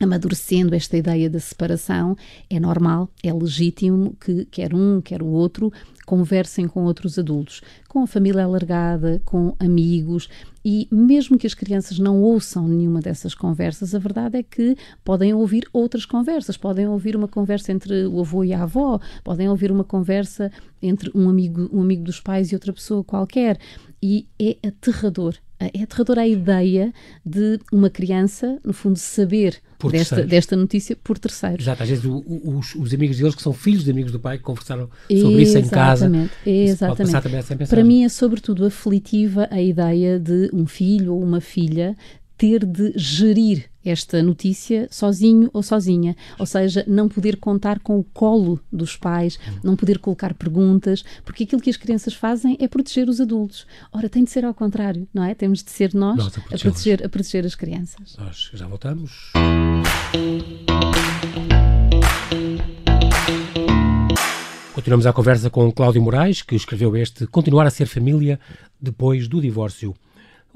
amadurecendo 0.00 0.74
esta 0.74 0.96
ideia 0.96 1.28
da 1.28 1.40
separação, 1.40 2.16
é 2.48 2.58
normal, 2.60 3.10
é 3.22 3.32
legítimo 3.32 4.16
que 4.20 4.44
quer 4.46 4.74
um, 4.74 5.00
quer 5.00 5.22
o 5.22 5.26
outro 5.26 5.72
conversem 6.06 6.66
com 6.66 6.84
outros 6.84 7.18
adultos, 7.18 7.60
com 7.86 8.02
a 8.02 8.06
família 8.06 8.42
alargada, 8.42 9.20
com 9.26 9.54
amigos 9.58 10.26
e 10.64 10.88
mesmo 10.90 11.36
que 11.36 11.46
as 11.46 11.52
crianças 11.52 11.98
não 11.98 12.22
ouçam 12.22 12.66
nenhuma 12.66 13.00
dessas 13.00 13.34
conversas, 13.34 13.94
a 13.94 13.98
verdade 13.98 14.38
é 14.38 14.42
que 14.42 14.74
podem 15.04 15.34
ouvir 15.34 15.68
outras 15.70 16.06
conversas, 16.06 16.56
podem 16.56 16.88
ouvir 16.88 17.14
uma 17.14 17.28
conversa 17.28 17.72
entre 17.72 18.06
o 18.06 18.20
avô 18.20 18.42
e 18.42 18.54
a 18.54 18.62
avó, 18.62 18.98
podem 19.22 19.48
ouvir 19.50 19.70
uma 19.70 19.84
conversa 19.84 20.50
entre 20.80 21.10
um 21.14 21.28
amigo, 21.28 21.68
um 21.70 21.82
amigo 21.82 22.04
dos 22.04 22.20
pais 22.20 22.52
e 22.52 22.54
outra 22.54 22.72
pessoa 22.72 23.04
qualquer 23.04 23.58
e 24.02 24.26
é 24.40 24.56
aterrador 24.66 25.34
é 25.60 25.82
aterradora 25.82 26.22
a 26.22 26.28
ideia 26.28 26.92
de 27.24 27.58
uma 27.72 27.90
criança, 27.90 28.58
no 28.64 28.72
fundo, 28.72 28.98
saber 28.98 29.60
desta, 29.90 30.22
desta 30.24 30.56
notícia 30.56 30.96
por 30.96 31.18
terceiros. 31.18 31.64
Exato, 31.64 31.82
às 31.82 31.88
vezes 31.88 32.04
o, 32.04 32.18
o, 32.26 32.58
os, 32.58 32.74
os, 32.74 32.94
amigos 32.94 33.18
deles, 33.18 33.34
que 33.34 33.42
são 33.42 33.52
filhos 33.52 33.84
de 33.84 33.90
amigos 33.90 34.12
do 34.12 34.20
pai, 34.20 34.38
que 34.38 34.44
conversaram 34.44 34.88
sobre 35.08 35.42
isso 35.42 35.58
em 35.58 35.68
casa. 35.68 36.10
Exatamente. 36.46 37.68
Para 37.68 37.84
mim 37.84 38.04
é 38.04 38.08
sobretudo 38.08 38.64
aflitiva 38.64 39.48
a 39.50 39.60
ideia 39.60 40.18
de 40.18 40.50
um 40.52 40.66
filho 40.66 41.14
ou 41.14 41.22
uma 41.22 41.40
filha 41.40 41.96
ter 42.36 42.64
de 42.64 42.92
gerir 42.94 43.64
esta 43.90 44.22
notícia 44.22 44.88
sozinho 44.90 45.50
ou 45.52 45.62
sozinha, 45.62 46.16
ou 46.38 46.46
seja, 46.46 46.84
não 46.86 47.08
poder 47.08 47.36
contar 47.36 47.80
com 47.80 47.98
o 47.98 48.04
colo 48.04 48.60
dos 48.72 48.96
pais, 48.96 49.38
não 49.62 49.76
poder 49.76 49.98
colocar 49.98 50.34
perguntas, 50.34 51.04
porque 51.24 51.44
aquilo 51.44 51.60
que 51.60 51.70
as 51.70 51.76
crianças 51.76 52.14
fazem 52.14 52.56
é 52.60 52.68
proteger 52.68 53.08
os 53.08 53.20
adultos. 53.20 53.66
Ora, 53.92 54.08
tem 54.08 54.24
de 54.24 54.30
ser 54.30 54.44
ao 54.44 54.54
contrário, 54.54 55.06
não 55.12 55.24
é? 55.24 55.34
Temos 55.34 55.62
de 55.62 55.70
ser 55.70 55.94
nós, 55.94 56.16
nós 56.16 56.38
a, 56.38 56.54
a, 56.54 56.58
proteger, 56.58 57.04
a 57.04 57.08
proteger 57.08 57.46
as 57.46 57.54
crianças. 57.54 58.16
Nós 58.18 58.50
já 58.52 58.66
voltamos. 58.66 59.32
Continuamos 64.78 65.06
a 65.06 65.12
conversa 65.12 65.50
com 65.50 65.72
Cláudio 65.72 66.00
Moraes, 66.00 66.40
que 66.40 66.54
escreveu 66.54 66.96
este 66.96 67.26
Continuar 67.26 67.66
a 67.66 67.70
ser 67.70 67.86
família 67.86 68.38
depois 68.80 69.26
do 69.26 69.40
divórcio. 69.40 69.92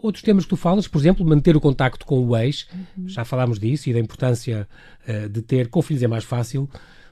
Outros 0.03 0.23
temas 0.23 0.45
que 0.45 0.51
tu 0.51 0.57
falas, 0.57 0.89
por 0.89 0.99
exemplo, 0.99 1.25
manter 1.25 1.57
o 1.57 1.61
contacto 1.61 2.05
com 2.05 2.27
o 2.27 2.37
ex, 2.37 2.67
uhum. 2.75 3.09
já 3.09 3.25
falámos 3.25 3.59
disso 3.59 3.89
e 3.89 3.93
da 3.93 4.01
importância 4.01 4.69
uh, 5.09 5.29
de 5.29 5.41
ter, 5.41 5.69
com 5.69 5.81
filhos 5.81 6.03
é 6.03 6.09
mais 6.09 6.25
fácil, 6.25 6.69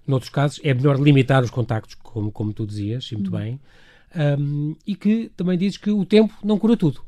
noutros 0.07 0.31
casos 0.31 0.61
é 0.65 0.75
melhor 0.75 1.01
limitar 1.01 1.43
os 1.43 1.51
contactos, 1.51 1.95
como, 1.95 2.33
como 2.33 2.53
tu 2.53 2.67
dizias, 2.67 3.05
e 3.13 3.15
muito 3.15 3.33
uhum. 3.33 3.39
bem, 3.39 3.61
um, 4.39 4.75
e 4.87 4.97
que 4.97 5.31
também 5.37 5.57
dizes 5.57 5.79
que 5.79 5.91
o 5.91 6.05
tempo 6.05 6.35
não 6.43 6.59
cura 6.59 6.77
tudo. 6.77 7.01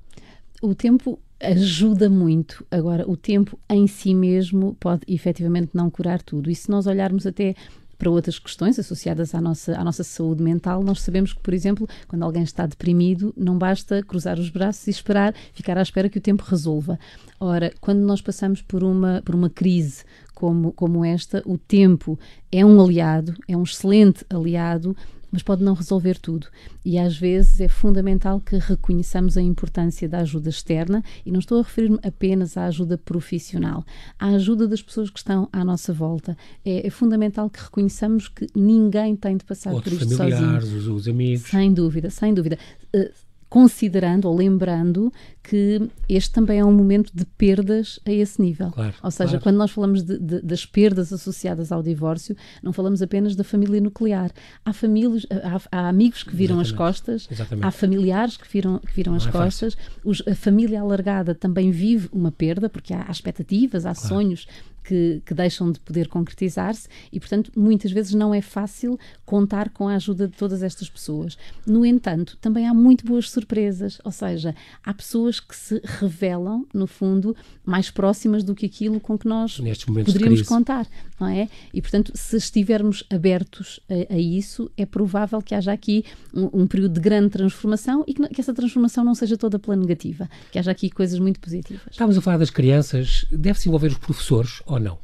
O 0.63 0.75
tempo 0.75 1.19
ajuda 1.41 2.09
muito. 2.09 2.65
Agora, 2.71 3.09
o 3.11 3.17
tempo 3.17 3.59
em 3.69 3.89
si 3.89 4.15
mesmo 4.15 4.77
pode 4.79 5.03
efetivamente 5.09 5.71
não 5.75 5.91
curar 5.91 6.23
tudo. 6.23 6.49
E 6.49 6.55
se 6.55 6.71
nós 6.71 6.87
olharmos 6.87 7.27
até 7.27 7.57
para 8.03 8.11
outras 8.11 8.37
questões 8.37 8.81
associadas 8.81 9.33
à 9.33 9.41
nossa, 9.41 9.79
à 9.79 9.85
nossa 9.85 10.03
saúde 10.03 10.43
mental, 10.43 10.83
nós 10.83 11.01
sabemos 11.03 11.33
que, 11.33 11.39
por 11.39 11.55
exemplo, 11.55 11.89
quando 12.09 12.25
alguém 12.25 12.43
está 12.43 12.67
deprimido, 12.67 13.33
não 13.37 13.57
basta 13.57 14.03
cruzar 14.03 14.41
os 14.41 14.51
braços 14.51 14.89
e 14.89 14.91
esperar, 14.91 15.33
ficar 15.55 15.79
à 15.79 15.83
espera 15.83 16.09
que 16.09 16.19
o 16.19 16.21
tempo 16.21 16.43
resolva. 16.45 16.99
Ora, 17.39 17.73
quando 17.81 18.01
nós 18.01 18.21
passamos 18.21 18.61
por 18.61 18.83
uma, 18.83 19.23
por 19.25 19.37
uma 19.37 19.49
crise 19.49 20.03
como, 20.35 20.73
como 20.73 21.05
esta, 21.05 21.45
o 21.47 21.57
tempo 21.57 22.19
é 22.51 22.67
um 22.67 22.81
aliado, 22.81 23.37
é 23.47 23.57
um 23.57 23.63
excelente 23.63 24.27
aliado 24.29 24.97
mas 25.33 25.43
pode 25.43 25.65
não 25.65 25.73
resolver 25.73 26.19
tudo. 26.19 26.47
E 26.85 26.99
às 26.99 27.17
vezes 27.17 27.61
é 27.61 27.69
fundamental 27.69 28.41
que 28.41 28.57
reconheçamos 28.57 29.37
a 29.39 29.43
importância 29.43 30.09
da 30.09 30.19
ajuda 30.19 30.51
externa, 30.51 31.03
e 31.25 31.33
não 31.33 31.41
estou 31.41 31.59
a 31.59 31.63
referir-me 31.63 31.99
apenas 32.03 32.57
à 32.57 32.67
ajuda 32.67 32.99
profissional, 32.99 33.85
à 34.19 34.29
ajuda 34.29 34.69
das 34.69 34.83
pessoas 34.83 35.09
que 35.09 35.19
estão 35.19 35.49
à 35.51 35.65
nossa 35.65 35.93
volta. 35.93 36.37
É, 36.65 36.87
é 36.87 36.91
fundamental 36.91 37.49
que 37.49 37.63
reconheçamos 37.63 38.29
que 38.29 38.47
ninguém 38.55 39.17
tem 39.17 39.37
de 39.37 39.45
passar 39.45 39.73
Outros 39.73 39.99
por 39.99 40.05
isto 40.05 40.17
familiares, 40.17 40.69
sozinho. 40.69 40.81
Os, 40.81 40.87
os 40.89 41.09
amigos. 41.09 41.49
Sem 41.49 41.73
dúvida, 41.73 42.11
sem 42.11 42.35
dúvida. 42.35 42.59
Uh, 42.95 43.11
considerando 43.53 44.25
ou 44.25 44.35
lembrando 44.35 45.13
que 45.43 45.87
este 46.09 46.33
também 46.33 46.61
é 46.61 46.65
um 46.65 46.73
momento 46.73 47.13
de 47.15 47.27
perdas 47.27 48.01
a 48.07 48.11
esse 48.11 48.41
nível. 48.41 48.71
Claro, 48.71 48.95
ou 49.03 49.11
seja, 49.11 49.29
claro. 49.33 49.43
quando 49.43 49.57
nós 49.59 49.71
falamos 49.71 50.03
de, 50.03 50.19
de, 50.19 50.41
das 50.41 50.65
perdas 50.65 51.13
associadas 51.13 51.71
ao 51.71 51.83
divórcio, 51.83 52.35
não 52.63 52.73
falamos 52.73 53.03
apenas 53.03 53.37
da 53.37 53.45
família 53.45 53.79
nuclear. 53.79 54.31
Há 54.65 54.73
famílias, 54.73 55.27
há, 55.31 55.61
há 55.71 55.89
amigos 55.91 56.23
que 56.23 56.35
viram 56.35 56.63
Exatamente. 56.63 56.73
as 56.73 56.79
costas, 56.79 57.29
Exatamente. 57.31 57.67
há 57.67 57.71
familiares 57.71 58.37
que 58.39 58.49
viram, 58.51 58.79
que 58.79 58.95
viram 58.95 59.15
as 59.15 59.27
é 59.27 59.31
costas, 59.31 59.77
Os, 60.03 60.23
a 60.27 60.35
família 60.35 60.81
alargada 60.81 61.35
também 61.35 61.71
vive 61.71 62.09
uma 62.11 62.33
perda, 62.33 62.71
porque 62.71 62.95
há, 62.95 63.05
há 63.07 63.11
expectativas, 63.11 63.85
há 63.85 63.95
claro. 63.95 64.09
sonhos 64.09 64.47
que, 64.83 65.23
que 65.25 65.35
deixam 65.35 65.71
de 65.71 65.81
poder 65.81 66.09
concretizar-se 66.09 66.89
e, 67.13 67.21
portanto, 67.21 67.51
muitas 67.57 67.93
vezes 67.93 68.15
não 68.15 68.35
é 68.35 68.41
fácil 68.41 68.99
contar 69.25 69.71
com 69.71 69.89
a 69.89 69.95
ajuda 69.95 70.29
de 70.29 70.37
todas 70.37 70.63
estas 70.63 70.89
pessoas. 70.89 71.37
No 71.67 71.85
entanto, 71.87 72.37
também 72.41 72.67
há 72.67 72.75
muito 72.75 73.05
boas 73.05 73.31
surpresas, 73.31 74.01
ou 74.05 74.13
seja, 74.13 74.55
há 74.85 74.93
pessoas 74.93 75.41
que 75.41 75.57
se 75.57 75.81
revelam, 75.85 76.67
no 76.73 76.87
fundo, 76.87 77.37
mais 77.65 77.91
próximas 77.91 78.43
do 78.43 78.55
que 78.55 78.67
aquilo 78.67 79.01
com 79.01 79.17
que 79.17 79.27
nós 79.27 79.61
poderíamos 80.05 80.43
contar, 80.43 80.87
não 81.19 81.29
é? 81.29 81.49
E, 81.73 81.81
portanto, 81.81 82.13
se 82.15 82.37
estivermos 82.37 83.05
abertos 83.11 83.81
a, 83.89 84.15
a 84.15 84.19
isso, 84.19 84.71
é 84.77 84.85
provável 84.85 85.41
que 85.41 85.55
haja 85.55 85.73
aqui 85.73 86.05
um, 86.35 86.63
um 86.63 86.67
período 86.67 86.95
de 86.95 87.01
grande 87.01 87.31
transformação 87.31 88.05
e 88.07 88.15
que, 88.15 88.29
que 88.29 88.41
essa 88.41 88.53
transformação 88.53 89.05
não 89.05 89.15
seja 89.15 89.37
toda 89.37 89.59
pela 89.59 89.77
negativa, 89.77 90.29
que 90.51 90.59
haja 90.59 90.71
aqui 90.71 90.91
coisas 90.91 91.19
muito 91.19 91.41
positivas. 91.41 91.83
Estamos 91.91 92.17
a 92.17 92.21
falar 92.21 92.39
das 92.39 92.51
crianças, 92.51 93.27
deve-se 93.31 93.69
envolver 93.69 93.89
os 93.89 93.99
professores 93.99 94.63
ou 94.75 94.81
não? 94.81 94.99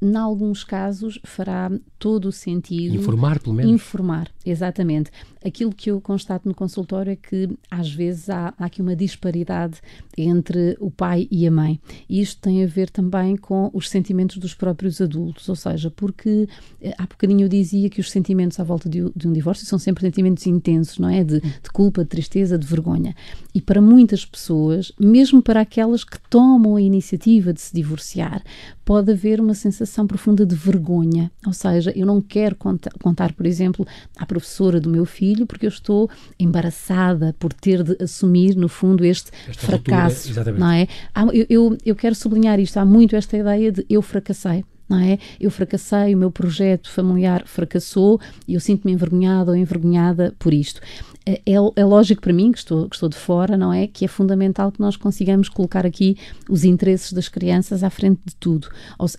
Em 0.00 0.16
alguns 0.16 0.64
casos 0.64 1.20
fará 1.24 1.70
todo 1.98 2.26
o 2.26 2.32
sentido. 2.32 2.96
Informar, 2.96 3.38
pelo 3.38 3.54
menos. 3.54 3.72
Informar, 3.72 4.28
exatamente. 4.44 5.10
Aquilo 5.44 5.72
que 5.72 5.90
eu 5.90 6.00
constato 6.00 6.48
no 6.48 6.54
consultório 6.54 7.12
é 7.12 7.16
que 7.16 7.48
às 7.70 7.92
vezes 7.92 8.30
há, 8.30 8.54
há, 8.58 8.64
aqui 8.64 8.80
uma 8.80 8.94
disparidade 8.94 9.78
entre 10.16 10.76
o 10.80 10.90
pai 10.90 11.28
e 11.30 11.46
a 11.46 11.50
mãe. 11.50 11.80
E 12.08 12.20
isto 12.20 12.40
tem 12.40 12.62
a 12.62 12.66
ver 12.66 12.90
também 12.90 13.36
com 13.36 13.70
os 13.72 13.88
sentimentos 13.88 14.38
dos 14.38 14.54
próprios 14.54 15.00
adultos, 15.00 15.48
ou 15.48 15.56
seja, 15.56 15.90
porque 15.90 16.48
eh, 16.80 16.94
há 16.98 17.02
bocadinho 17.02 17.44
eu 17.44 17.48
dizia 17.48 17.88
que 17.90 18.00
os 18.00 18.10
sentimentos 18.10 18.58
à 18.60 18.64
volta 18.64 18.88
de, 18.88 19.10
de 19.14 19.28
um 19.28 19.32
divórcio 19.32 19.66
são 19.66 19.78
sempre 19.78 20.02
sentimentos 20.02 20.46
intensos, 20.46 20.98
não 20.98 21.08
é? 21.08 21.24
De, 21.24 21.40
de 21.40 21.70
culpa, 21.72 22.02
de 22.02 22.10
tristeza, 22.10 22.58
de 22.58 22.66
vergonha. 22.66 23.14
E 23.54 23.60
para 23.60 23.80
muitas 23.80 24.24
pessoas, 24.24 24.92
mesmo 24.98 25.42
para 25.42 25.60
aquelas 25.60 26.04
que 26.04 26.18
tomam 26.30 26.76
a 26.76 26.82
iniciativa 26.82 27.52
de 27.52 27.60
se 27.60 27.74
divorciar, 27.74 28.42
pode 28.84 29.12
haver 29.12 29.40
uma 29.40 29.54
sensação 29.54 30.06
profunda 30.06 30.44
de 30.44 30.54
vergonha. 30.54 31.30
Ou 31.46 31.52
seja, 31.52 31.92
eu 31.94 32.06
não 32.06 32.20
quero 32.20 32.56
contar, 32.56 32.92
contar 33.00 33.32
por 33.32 33.46
exemplo, 33.46 33.86
à 34.16 34.26
professora 34.32 34.80
do 34.80 34.88
meu 34.88 35.04
filho 35.04 35.46
porque 35.46 35.66
eu 35.66 35.68
estou 35.68 36.08
embaraçada 36.38 37.36
por 37.38 37.52
ter 37.52 37.82
de 37.82 38.02
assumir, 38.02 38.56
no 38.56 38.68
fundo, 38.68 39.04
este 39.04 39.30
esta 39.46 39.66
fracasso. 39.66 40.32
Não 40.58 40.70
é? 40.70 40.88
Eu, 41.34 41.46
eu, 41.50 41.78
eu 41.84 41.94
quero 41.94 42.14
sublinhar 42.14 42.58
isto. 42.58 42.78
Há 42.78 42.84
muito 42.84 43.14
esta 43.14 43.36
ideia 43.36 43.70
de 43.70 43.84
eu 43.90 44.00
fracassei. 44.00 44.64
Não 44.88 44.98
é? 44.98 45.18
Eu 45.38 45.50
fracassei, 45.50 46.14
o 46.14 46.18
meu 46.18 46.30
projeto 46.30 46.90
familiar 46.90 47.44
fracassou 47.46 48.20
e 48.48 48.54
eu 48.54 48.60
sinto-me 48.60 48.92
envergonhada 48.92 49.50
ou 49.50 49.56
envergonhada 49.56 50.34
por 50.38 50.52
isto. 50.52 50.80
É, 51.24 51.40
é, 51.46 51.54
é, 51.76 51.84
lógico 51.84 52.20
para 52.20 52.32
mim, 52.32 52.50
que 52.50 52.58
estou, 52.58 52.88
que 52.88 52.96
estou 52.96 53.08
de 53.08 53.16
fora, 53.16 53.56
não 53.56 53.72
é? 53.72 53.86
Que 53.86 54.04
é 54.04 54.08
fundamental 54.08 54.72
que 54.72 54.80
nós 54.80 54.96
consigamos 54.96 55.48
colocar 55.48 55.86
aqui 55.86 56.16
os 56.48 56.64
interesses 56.64 57.12
das 57.12 57.28
crianças 57.28 57.84
à 57.84 57.90
frente 57.90 58.20
de 58.24 58.34
tudo, 58.36 58.68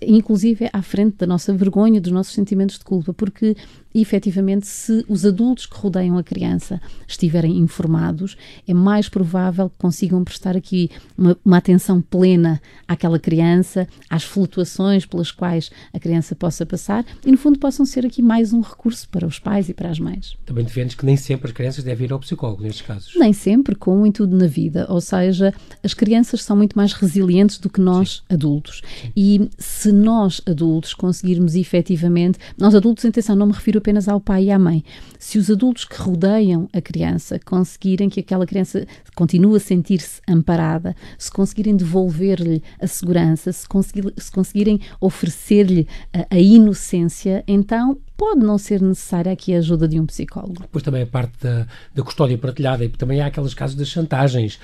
inclusive 0.02 0.70
à 0.74 0.82
frente 0.82 1.18
da 1.18 1.28
nossa 1.28 1.54
vergonha, 1.54 2.02
dos 2.02 2.12
nossos 2.12 2.34
sentimentos 2.34 2.78
de 2.78 2.84
culpa, 2.84 3.14
porque 3.14 3.56
efetivamente, 3.94 4.66
se 4.66 5.06
os 5.08 5.26
adultos 5.26 5.66
que 5.66 5.78
rodeiam 5.78 6.18
a 6.18 6.24
criança 6.24 6.82
estiverem 7.08 7.58
informados, 7.58 8.36
é 8.68 8.74
mais 8.74 9.08
provável 9.08 9.70
que 9.70 9.76
consigam 9.78 10.24
prestar 10.24 10.58
aqui 10.58 10.90
uma, 11.18 11.38
uma, 11.46 11.58
atenção 11.58 12.02
plena 12.02 12.62
àquela 12.88 13.20
criança, 13.20 13.88
às 14.10 14.24
flutuações 14.24 15.06
pelas 15.06 15.32
quais 15.32 15.70
a 15.94 16.00
criança 16.00 16.36
possa 16.36 16.66
passar 16.66 17.06
e, 17.26 17.32
no 17.32 17.38
fundo, 17.38 17.60
possam 17.60 17.86
ser 17.86 18.06
aqui 18.06 18.22
mais 18.22 18.52
um 18.52 18.62
recurso 18.62 19.08
para 19.10 19.28
os 19.28 19.38
pais 19.38 19.70
e 19.70 19.74
para 19.74 19.90
as 19.90 20.00
mães. 20.00 20.36
Também 20.46 20.66
defendes 20.66 20.96
que 20.96 21.06
nem 21.06 21.16
sempre 21.16 21.48
as 21.48 21.54
crianças 21.54 21.84
devem 21.84 21.93
ir 22.02 22.12
ao 22.12 22.20
psicólogo 22.20 22.64
nestes 22.64 22.86
casos. 22.86 23.14
Nem 23.16 23.34
sempre, 23.34 23.76
como 23.76 24.06
em 24.06 24.12
tudo 24.12 24.36
na 24.36 24.48
vida. 24.48 24.86
Ou 24.90 25.02
seja, 25.02 25.54
as 25.84 25.94
crianças 25.94 26.44
são 26.44 26.56
muito 26.56 26.78
mais 26.78 26.94
resilientes 26.94 27.58
do 27.58 27.70
que 27.70 27.82
nós, 27.82 28.24
Sim. 28.28 28.34
adultos. 28.36 28.82
Sim. 29.02 29.12
E 29.16 29.50
se 29.58 29.92
nós, 29.92 30.42
adultos, 30.46 30.94
conseguirmos 30.94 31.56
efetivamente. 31.56 32.40
Nós, 32.58 32.74
adultos, 32.74 33.06
atenção, 33.06 33.36
não 33.36 33.48
me 33.48 33.54
refiro 33.54 33.80
apenas 33.80 34.08
ao 34.08 34.20
pai 34.20 34.46
e 34.46 34.52
à 34.52 34.60
mãe. 34.60 34.84
Se 35.20 35.38
os 35.38 35.50
adultos 35.50 35.86
que 35.86 35.96
rodeiam 35.96 36.68
a 36.74 36.82
criança 36.82 37.40
conseguirem 37.40 38.10
que 38.10 38.20
aquela 38.20 38.46
criança 38.46 38.86
continue 39.16 39.58
a 39.58 39.60
sentir-se 39.60 40.22
amparada, 40.28 40.96
se 41.18 41.32
conseguirem 41.32 41.76
devolver-lhe 41.76 42.62
a 42.80 42.88
segurança, 42.88 43.52
se, 43.52 43.68
conseguir, 43.68 44.14
se 44.18 44.32
conseguirem 44.32 44.80
oferecer-lhe 45.00 45.88
a, 46.14 46.36
a 46.36 46.40
inocência, 46.40 47.44
então 47.48 47.98
pode 48.18 48.46
não 48.46 48.58
ser 48.58 48.82
necessária 48.82 49.32
aqui 49.32 49.54
a 49.54 49.58
ajuda 49.58 49.88
de 49.88 50.00
um 50.00 50.06
psicólogo. 50.06 50.62
Depois 50.62 50.84
também 50.84 51.04
a 51.04 51.08
parte 51.08 51.34
da, 51.42 51.68
da 51.94 52.04
custódia 52.04 52.38
partilhada 52.38 52.84
e 52.86 52.90
também 52.90 53.22
há 53.22 53.28
aqueles 53.28 53.54
casos 53.54 53.76
das 53.76 53.88
chantagens 53.88 54.60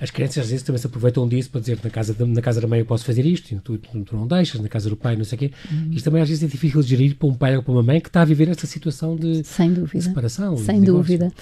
as 0.00 0.10
crianças 0.10 0.44
às 0.44 0.50
vezes 0.50 0.62
também 0.62 0.78
se 0.78 0.86
aproveitam 0.86 1.26
disso 1.28 1.50
para 1.50 1.60
dizer 1.60 1.78
na 1.82 1.90
casa, 1.90 2.14
na 2.18 2.42
casa 2.42 2.60
da 2.60 2.66
mãe 2.66 2.80
eu 2.80 2.86
posso 2.86 3.04
fazer 3.04 3.24
isto, 3.24 3.54
tu, 3.60 3.78
tu, 3.78 4.16
não 4.16 4.26
deixas, 4.26 4.60
na 4.60 4.68
casa 4.68 4.90
do 4.90 4.96
pai 4.96 5.16
não 5.16 5.24
sei 5.24 5.36
o 5.36 5.38
quê. 5.38 5.52
Uhum. 5.70 5.90
Isto 5.92 6.04
também 6.04 6.20
às 6.20 6.28
vezes 6.28 6.42
é 6.42 6.46
difícil 6.46 6.82
de 6.82 6.88
gerir 6.88 7.16
para 7.16 7.28
um 7.28 7.34
pai 7.34 7.56
ou 7.56 7.62
para 7.62 7.72
uma 7.72 7.82
mãe 7.82 8.00
que 8.00 8.08
está 8.08 8.22
a 8.22 8.24
viver 8.24 8.48
esta 8.48 8.66
situação 8.66 9.16
de, 9.16 9.44
Sem 9.44 9.72
dúvida. 9.72 9.98
de 9.98 10.04
separação. 10.04 10.56
Sem 10.56 10.80
dúvida. 10.80 11.32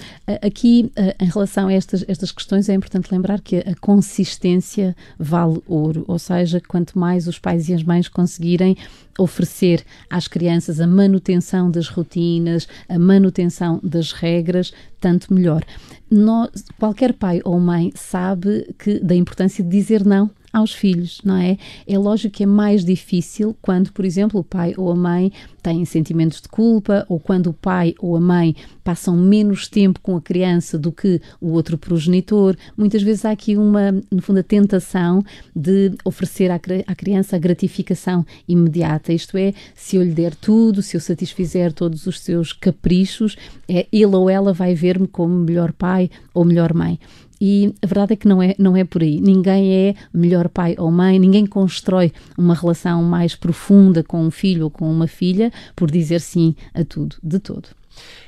Aqui, 0.41 0.91
em 1.19 1.25
relação 1.25 1.67
a 1.67 1.73
estas, 1.73 2.05
estas 2.07 2.31
questões, 2.31 2.69
é 2.69 2.73
importante 2.73 3.11
lembrar 3.11 3.41
que 3.41 3.57
a 3.57 3.75
consistência 3.81 4.95
vale 5.17 5.61
ouro, 5.67 6.05
ou 6.07 6.19
seja, 6.19 6.61
quanto 6.65 6.97
mais 6.97 7.27
os 7.27 7.39
pais 7.39 7.69
e 7.69 7.73
as 7.73 7.83
mães 7.83 8.07
conseguirem 8.07 8.77
oferecer 9.17 9.83
às 10.09 10.27
crianças 10.27 10.79
a 10.79 10.87
manutenção 10.87 11.69
das 11.69 11.87
rotinas, 11.87 12.67
a 12.87 12.97
manutenção 12.97 13.79
das 13.83 14.11
regras, 14.11 14.73
tanto 14.99 15.33
melhor. 15.33 15.63
Nós, 16.09 16.49
qualquer 16.79 17.13
pai 17.13 17.41
ou 17.43 17.59
mãe 17.59 17.91
sabe 17.95 18.73
que 18.77 18.99
da 18.99 19.15
importância 19.15 19.63
de 19.63 19.69
dizer 19.69 20.05
não 20.05 20.29
aos 20.53 20.71
filhos, 20.71 21.19
não 21.25 21.35
é? 21.35 21.57
É 21.87 21.97
lógico 21.97 22.35
que 22.35 22.43
é 22.43 22.45
mais 22.45 22.85
difícil 22.85 23.57
quando, 23.59 23.91
por 23.91 24.05
exemplo, 24.05 24.39
o 24.39 24.43
pai 24.43 24.75
ou 24.77 24.91
a 24.91 24.95
mãe 24.95 25.33
têm 25.63 25.83
sentimentos 25.83 26.39
de 26.39 26.47
culpa 26.47 27.05
ou 27.09 27.19
quando 27.19 27.47
o 27.47 27.53
pai 27.53 27.95
ou 27.97 28.15
a 28.15 28.19
mãe 28.19 28.55
passam 28.83 29.17
menos 29.17 29.67
tempo 29.67 29.99
com 30.01 30.15
a 30.15 30.21
criança 30.21 30.77
do 30.77 30.91
que 30.91 31.19
o 31.41 31.53
outro 31.53 31.77
progenitor. 31.77 32.55
Muitas 32.77 33.01
vezes 33.01 33.25
há 33.25 33.31
aqui 33.31 33.57
uma, 33.57 33.91
no 34.11 34.21
fundo, 34.21 34.41
a 34.41 34.43
tentação 34.43 35.23
de 35.55 35.93
oferecer 36.05 36.51
à, 36.51 36.59
à 36.85 36.95
criança 36.95 37.35
a 37.35 37.39
gratificação 37.39 38.23
imediata. 38.47 39.11
Isto 39.11 39.37
é, 39.37 39.53
se 39.73 39.95
eu 39.95 40.03
lhe 40.03 40.13
der 40.13 40.35
tudo, 40.35 40.83
se 40.83 40.95
eu 40.95 41.01
satisfizer 41.01 41.73
todos 41.73 42.05
os 42.05 42.19
seus 42.19 42.53
caprichos, 42.53 43.35
é, 43.67 43.87
ele 43.91 44.15
ou 44.15 44.29
ela 44.29 44.53
vai 44.53 44.75
ver-me 44.75 45.07
como 45.07 45.33
melhor 45.33 45.71
pai 45.71 46.11
ou 46.31 46.45
melhor 46.45 46.73
mãe. 46.73 46.99
E 47.45 47.75
a 47.81 47.85
verdade 47.85 48.13
é 48.13 48.15
que 48.15 48.25
não 48.25 48.41
é, 48.41 48.55
não 48.57 48.77
é 48.77 48.85
por 48.85 49.03
aí. 49.03 49.19
Ninguém 49.19 49.73
é 49.73 49.95
melhor 50.13 50.47
pai 50.47 50.75
ou 50.77 50.89
mãe, 50.89 51.19
ninguém 51.19 51.45
constrói 51.45 52.13
uma 52.37 52.55
relação 52.55 53.03
mais 53.03 53.35
profunda 53.35 54.01
com 54.01 54.25
um 54.25 54.31
filho 54.31 54.63
ou 54.63 54.71
com 54.71 54.89
uma 54.89 55.07
filha 55.07 55.51
por 55.75 55.91
dizer 55.91 56.21
sim 56.21 56.55
a 56.73 56.85
tudo, 56.85 57.17
de 57.21 57.39
todo. 57.39 57.67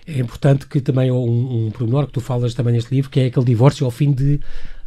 É 0.05 0.19
importante 0.19 0.67
que 0.67 0.81
também 0.81 1.11
um, 1.11 1.67
um 1.67 1.71
pormenor 1.71 2.07
que 2.07 2.11
tu 2.11 2.19
falas 2.19 2.53
também 2.53 2.73
neste 2.73 2.93
livro, 2.93 3.09
que 3.09 3.21
é 3.21 3.25
aquele 3.27 3.45
divórcio 3.45 3.85
ao 3.85 3.91
fim 3.91 4.11
de 4.11 4.37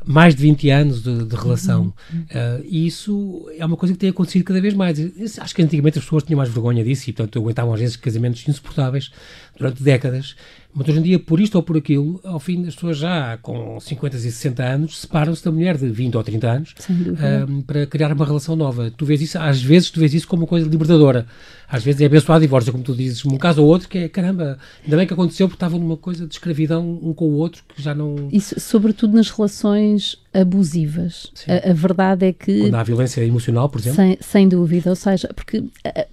mais 0.05 0.35
de 0.35 0.43
20 0.43 0.71
anos 0.71 1.03
de, 1.03 1.25
de 1.25 1.35
relação. 1.35 1.93
Uhum. 2.13 2.21
Uh, 2.21 2.65
e 2.65 2.87
isso 2.87 3.51
é 3.59 3.65
uma 3.65 3.77
coisa 3.77 3.95
que 3.95 4.01
tem 4.01 4.11
acontecido 4.11 4.45
cada 4.45 4.61
vez 4.61 4.75
mais. 4.75 4.99
Acho 5.39 5.55
que 5.55 5.63
antigamente 5.63 5.99
as 5.99 6.05
pessoas 6.05 6.23
tinham 6.23 6.37
mais 6.37 6.51
vergonha 6.51 6.85
disso 6.85 7.09
e, 7.09 7.13
portanto, 7.13 7.39
aguentavam 7.39 7.73
às 7.75 7.81
vezes 7.81 7.97
casamentos 7.97 8.47
insuportáveis 8.47 9.11
durante 9.57 9.83
décadas. 9.83 10.37
Mas 10.79 10.89
hoje 10.89 10.99
em 11.01 11.03
dia, 11.03 11.19
por 11.19 11.41
isto 11.41 11.57
ou 11.57 11.63
por 11.63 11.77
aquilo, 11.77 12.21
ao 12.23 12.39
fim 12.39 12.63
das 12.63 12.77
pessoas 12.77 12.99
já 12.99 13.37
com 13.39 13.81
50 13.81 14.17
e 14.17 14.21
60 14.21 14.63
anos, 14.63 15.01
separam-se 15.01 15.45
da 15.45 15.51
mulher 15.51 15.77
de 15.77 15.89
20 15.89 16.17
ou 16.17 16.23
30 16.23 16.49
anos 16.49 16.75
uh, 16.89 17.63
para 17.65 17.85
criar 17.85 18.13
uma 18.13 18.25
relação 18.25 18.55
nova. 18.55 18.89
Tu 18.89 19.05
vês 19.05 19.21
isso, 19.21 19.37
às 19.41 19.61
vezes, 19.61 19.91
tu 19.91 19.99
vês 19.99 20.15
isso 20.15 20.29
como 20.29 20.43
uma 20.43 20.49
coisa 20.49 20.69
libertadora. 20.69 21.27
Às 21.69 21.83
vezes 21.83 22.01
é 22.01 22.07
abençoado 22.07 22.43
divórcio, 22.43 22.71
como 22.71 22.85
tu 22.85 22.95
dizes, 22.95 23.25
um 23.27 23.37
caso 23.37 23.61
ou 23.61 23.69
outro, 23.69 23.89
que 23.89 23.99
é 23.99 24.09
caramba, 24.09 24.57
ainda 24.85 24.97
bem 24.97 25.07
que 25.07 25.13
aconteceu 25.13 25.49
porque 25.49 25.57
estavam 25.57 25.81
numa 25.81 25.97
coisa 25.97 26.29
de 26.29 26.35
escravidão 26.35 27.01
um 27.03 27.13
com 27.13 27.25
o 27.25 27.35
outro 27.35 27.65
que 27.75 27.83
já 27.83 27.93
não. 27.93 28.29
Isso, 28.31 28.59
sobretudo 28.61 29.17
nas 29.17 29.31
relações 29.31 30.17
abusivas. 30.33 31.33
A, 31.47 31.71
a, 31.71 31.73
verdade 31.73 32.27
é 32.27 32.33
que. 32.33 32.61
Quando 32.61 32.75
há 32.75 32.83
violência 32.83 33.25
emocional, 33.25 33.69
por 33.69 33.81
exemplo? 33.81 33.97
Sem, 33.97 34.19
sem 34.21 34.49
dúvida, 34.49 34.91
ou 34.91 34.97
seja, 34.97 35.29
porque 35.35 35.59
uh, 35.59 35.69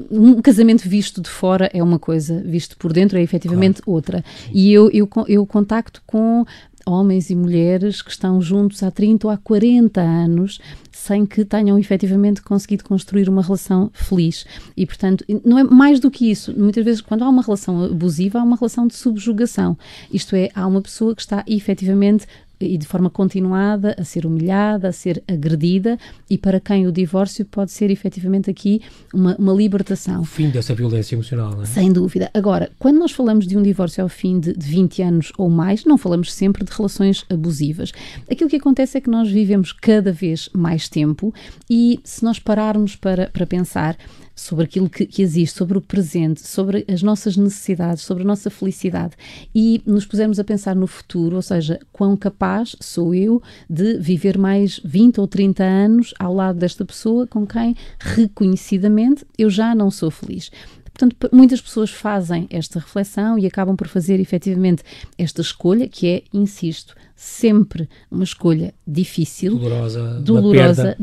um 0.10 0.42
casamento 0.42 0.88
visto 0.88 1.22
de 1.22 1.30
fora 1.30 1.70
é 1.74 1.84
uma 1.84 2.00
coisa, 2.00 2.42
visto 2.46 2.78
por 2.78 2.94
dentro 2.94 3.18
é 3.18 3.22
efetivamente 3.22 3.82
claro. 3.82 3.96
outra. 3.96 4.24
E 4.54 4.72
eu, 4.72 4.90
eu, 4.92 5.10
eu 5.28 5.46
contacto 5.46 6.02
com 6.06 6.46
homens 6.86 7.30
e 7.30 7.36
mulheres 7.36 8.02
que 8.02 8.12
estão 8.12 8.40
juntos 8.40 8.84
há 8.84 8.92
30 8.92 9.28
ou 9.28 9.34
há 9.34 9.38
40 9.38 10.00
anos 10.00 10.60
sem 10.92 11.26
que 11.26 11.44
tenham 11.44 11.78
efetivamente 11.78 12.42
conseguido 12.42 12.84
construir 12.84 13.28
uma 13.28 13.42
relação 13.42 13.92
feliz. 13.94 14.46
E, 14.78 14.86
portanto, 14.86 15.26
não 15.44 15.60
é 15.60 15.64
mais 15.64 16.00
do 16.00 16.10
que 16.10 16.30
isso. 16.32 16.54
Muitas 16.58 16.86
vezes, 16.86 17.02
quando 17.02 17.24
há 17.24 17.30
uma 17.30 17.44
relação 17.44 17.84
abusiva, 17.84 18.40
há 18.40 18.44
uma 18.44 18.56
relação 18.56 18.88
de 18.88 18.96
subjugação. 18.96 19.78
Isto 20.12 20.36
é, 20.36 20.50
há 20.56 20.66
uma 20.66 20.82
pessoa 20.82 21.14
que 21.14 21.22
está 21.22 21.44
efetivamente 21.48 22.26
e 22.60 22.78
de 22.78 22.86
forma 22.86 23.10
continuada 23.10 23.96
a 23.98 24.04
ser 24.04 24.26
humilhada, 24.26 24.90
a 24.90 24.92
ser 24.92 25.24
agredida 25.28 25.98
e 26.30 26.38
para 26.38 26.60
quem 26.60 26.88
o 26.88 26.92
divórcio 26.92 27.46
pode 27.46 27.72
ser 27.72 27.92
efetivamente 27.92 28.50
aqui 28.50 28.82
uma, 29.14 29.36
uma 29.38 29.54
libertação. 29.54 30.22
O 30.22 30.26
fim 30.26 30.50
dessa 30.50 30.74
violência 30.74 31.16
emocional, 31.16 31.52
não 31.52 31.64
é? 31.64 31.66
Sem 31.66 31.92
dúvida. 31.92 32.30
Agora, 32.34 32.72
quando 32.80 32.98
nós 32.98 33.12
falamos 33.12 33.48
de 33.48 33.58
um 33.58 33.64
divórcio 33.64 34.04
ao 34.04 34.10
fim 34.10 34.40
de, 34.40 34.54
de 34.54 34.68
20 34.68 35.02
anos 35.02 35.32
ou 35.38 35.50
mais, 35.50 35.86
não 35.86 35.98
falamos 35.98 36.34
sempre 36.34 36.64
de 36.64 36.72
relações 36.72 37.26
abusivas. 37.30 37.92
Aquilo 38.30 38.50
que 38.50 38.58
acontece 38.58 38.98
é 38.98 39.02
que 39.02 39.10
nós 39.10 39.30
vivemos 39.30 39.72
cada 39.72 40.12
vez 40.12 40.50
mais 40.54 40.90
tempo 40.90 41.34
e 41.70 42.00
se 42.04 42.24
nós 42.24 42.40
pararmos 42.40 42.96
para, 42.96 43.30
para 43.30 43.46
pensar, 43.46 43.98
sobre 44.36 44.66
aquilo 44.66 44.90
que, 44.90 45.06
que, 45.06 45.22
existe, 45.22 45.58
sobre 45.58 45.78
o 45.78 45.82
presente, 45.82 46.46
sobre 46.46 46.86
as 46.88 47.02
nossas 47.02 47.38
necessidades, 47.38 48.04
sobre 48.04 48.24
a 48.24 48.28
nossa 48.28 48.50
felicidade 48.50 49.14
e 49.54 49.82
nos 49.86 50.06
pusermos 50.06 50.40
a 50.40 50.44
pensar 50.44 50.76
no 50.76 50.88
futuro, 50.88 51.38
ou 51.38 51.42
seja, 51.42 51.80
quão 51.94 52.18
capaz 52.18 52.76
sou 52.82 53.16
eu 53.16 53.42
de 53.70 53.98
viver 53.98 54.38
mais 54.38 54.80
20 54.84 55.22
ou 55.22 55.28
30 55.28 55.64
anos 55.64 56.14
ao 56.20 56.34
lado 56.34 56.60
desta 56.60 56.84
pessoa 56.84 57.26
com 57.26 57.48
quem 57.48 57.76
reconhecidamente 58.00 59.26
eu 59.38 59.50
já 59.50 59.74
não 59.74 59.90
sou 59.90 60.12
feliz. 60.12 60.52
Portanto, 60.98 61.30
muitas 61.34 61.60
pessoas 61.60 61.90
fazem 61.90 62.48
esta 62.50 62.80
reflexão 62.80 63.38
e 63.38 63.46
acabam 63.46 63.76
por 63.76 63.88
fazer 63.88 64.18
efetivamente 64.22 64.82
esta 65.18 65.42
escolha, 65.42 65.90
que 65.90 66.08
é, 66.08 66.24
insisto, 66.34 66.96
sempre 67.14 67.90
uma 68.10 68.24
escolha 68.24 68.74
difícil, 68.88 69.58
dolorosa, 69.58 70.18
dolorosa, 70.22 70.96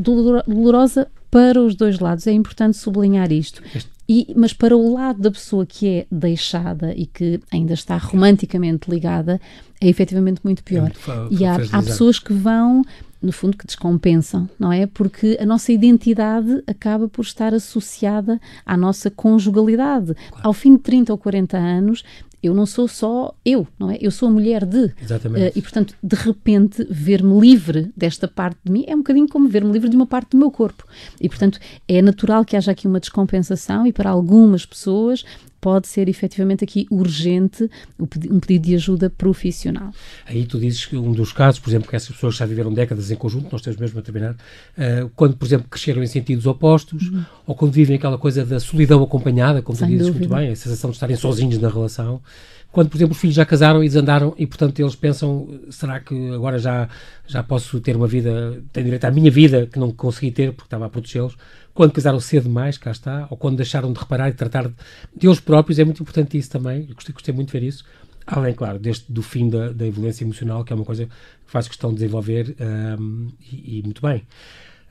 dolorosa 0.47 1.11
para 1.33 1.59
os 1.59 1.73
dois 1.73 1.97
lados. 1.97 2.27
É 2.27 2.31
importante 2.31 2.77
sublinhar 2.77 3.31
isto. 3.31 3.63
E, 4.07 4.31
mas 4.35 4.53
para 4.53 4.77
o 4.77 4.93
lado 4.93 5.19
da 5.19 5.31
pessoa 5.31 5.65
que 5.65 5.87
é 5.87 6.05
deixada 6.11 6.93
e 6.95 7.07
que 7.07 7.39
ainda 7.51 7.73
está 7.73 7.97
romanticamente 7.97 8.91
ligada, 8.91 9.41
é 9.81 9.87
efetivamente 9.87 10.41
muito 10.43 10.63
pior. 10.63 10.91
É 10.91 11.33
e 11.33 11.43
há, 11.43 11.55
há 11.71 11.81
pessoas 11.81 12.19
que 12.19 12.33
vão 12.33 12.83
no 13.19 13.31
fundo, 13.31 13.57
que 13.57 13.65
descompensam, 13.65 14.49
não 14.59 14.71
é? 14.71 14.85
Porque 14.85 15.37
a 15.39 15.45
nossa 15.45 15.71
identidade 15.71 16.61
acaba 16.67 17.07
por 17.07 17.21
estar 17.21 17.53
associada 17.53 18.39
à 18.65 18.75
nossa 18.75 19.09
conjugalidade. 19.09 20.13
Claro. 20.13 20.47
Ao 20.47 20.53
fim 20.53 20.75
de 20.75 20.79
30 20.79 21.13
ou 21.13 21.17
40 21.17 21.57
anos, 21.57 22.03
eu 22.43 22.53
não 22.53 22.65
sou 22.65 22.89
só 22.89 23.33
eu, 23.45 23.65
não 23.79 23.89
é? 23.89 23.97
Eu 24.01 24.11
sou 24.11 24.27
a 24.27 24.31
mulher 24.31 24.65
de. 24.65 24.93
Exatamente. 25.01 25.47
Uh, 25.47 25.51
e, 25.57 25.61
portanto, 25.61 25.95
de 26.03 26.15
repente, 26.15 26.85
ver-me 26.89 27.39
livre 27.39 27.89
desta 27.95 28.27
parte 28.27 28.59
de 28.65 28.71
mim 28.71 28.83
é 28.85 28.93
um 28.93 28.99
bocadinho 28.99 29.29
como 29.29 29.47
ver-me 29.47 29.71
livre 29.71 29.87
de 29.87 29.95
uma 29.95 30.05
parte 30.05 30.31
do 30.31 30.37
meu 30.37 30.51
corpo. 30.51 30.85
E, 31.21 31.29
portanto, 31.29 31.57
é 31.87 32.01
natural 32.01 32.43
que 32.43 32.57
haja 32.57 32.71
aqui 32.71 32.85
uma 32.85 32.99
descompensação 32.99 33.87
e 33.87 33.93
para 33.93 34.09
algumas 34.09 34.65
pessoas 34.65 35.23
pode 35.63 35.87
ser 35.87 36.09
efetivamente 36.09 36.61
aqui 36.61 36.85
urgente 36.91 37.69
um 37.97 38.37
pedido 38.41 38.67
de 38.67 38.75
ajuda 38.75 39.09
profissional. 39.09 39.91
Aí 40.25 40.45
tu 40.45 40.59
dizes 40.59 40.85
que 40.85 40.97
um 40.97 41.13
dos 41.13 41.31
casos, 41.31 41.61
por 41.61 41.69
exemplo, 41.69 41.89
que 41.89 41.95
essas 41.95 42.09
pessoas 42.09 42.35
já 42.35 42.45
viveram 42.45 42.73
décadas 42.73 43.09
em 43.09 43.15
conjunto, 43.15 43.47
nós 43.49 43.61
temos 43.61 43.79
mesmo 43.79 43.97
a 43.97 44.01
terminar, 44.01 44.33
uh, 44.33 45.09
quando, 45.15 45.37
por 45.37 45.45
exemplo, 45.45 45.65
cresceram 45.69 46.03
em 46.03 46.07
sentidos 46.07 46.45
opostos, 46.45 47.07
uhum. 47.07 47.23
ou 47.47 47.55
quando 47.55 47.71
vivem 47.71 47.95
aquela 47.95 48.17
coisa 48.17 48.43
da 48.43 48.59
solidão 48.59 49.01
acompanhada, 49.01 49.61
como 49.61 49.77
Sem 49.77 49.87
tu 49.87 49.91
dizes 49.91 50.07
dúvida. 50.07 50.27
muito 50.27 50.37
bem, 50.37 50.51
a 50.51 50.55
sensação 50.57 50.89
de 50.89 50.97
estarem 50.97 51.15
sozinhos 51.15 51.57
na 51.57 51.69
relação, 51.69 52.21
quando, 52.69 52.89
por 52.89 52.97
exemplo, 52.97 53.13
os 53.13 53.21
filhos 53.21 53.35
já 53.35 53.45
casaram 53.45 53.83
e 53.83 53.87
desandaram 53.87 54.33
e, 54.37 54.45
portanto, 54.45 54.79
eles 54.79 54.95
pensam, 54.95 55.47
será 55.69 56.01
que 56.01 56.31
agora 56.31 56.59
já, 56.59 56.89
já 57.25 57.41
posso 57.41 57.79
ter 57.79 57.95
uma 57.95 58.07
vida, 58.07 58.61
tenho 58.73 58.85
direito 58.85 59.05
à 59.05 59.11
minha 59.11 59.31
vida, 59.31 59.65
que 59.67 59.79
não 59.79 59.91
consegui 59.91 60.31
ter 60.31 60.51
porque 60.51 60.65
estava 60.65 60.87
a 60.87 60.89
protegê-los, 60.89 61.37
quando 61.73 61.91
casaram 61.91 62.19
cedo 62.19 62.43
demais, 62.43 62.77
cá 62.77 62.91
está, 62.91 63.27
ou 63.29 63.37
quando 63.37 63.57
deixaram 63.57 63.91
de 63.91 63.99
reparar 63.99 64.29
e 64.29 64.33
tratar 64.33 64.67
de 64.67 65.27
eles 65.27 65.39
próprios, 65.39 65.79
é 65.79 65.83
muito 65.83 66.01
importante 66.01 66.37
isso 66.37 66.49
também, 66.49 66.85
eu 66.87 66.95
gostei, 66.95 67.13
gostei 67.13 67.33
muito 67.33 67.51
de 67.51 67.59
ver 67.59 67.65
isso, 67.65 67.83
além, 68.27 68.53
claro, 68.53 68.79
deste, 68.79 69.11
do 69.11 69.21
fim 69.21 69.49
da, 69.49 69.69
da 69.69 69.89
violência 69.89 70.23
emocional, 70.23 70.63
que 70.63 70.71
é 70.71 70.75
uma 70.75 70.85
coisa 70.85 71.05
que 71.05 71.11
faz 71.51 71.67
questão 71.67 71.89
de 71.89 71.97
desenvolver 71.97 72.55
um, 72.99 73.29
e, 73.51 73.79
e, 73.79 73.83
muito 73.83 74.01
bem. 74.01 74.23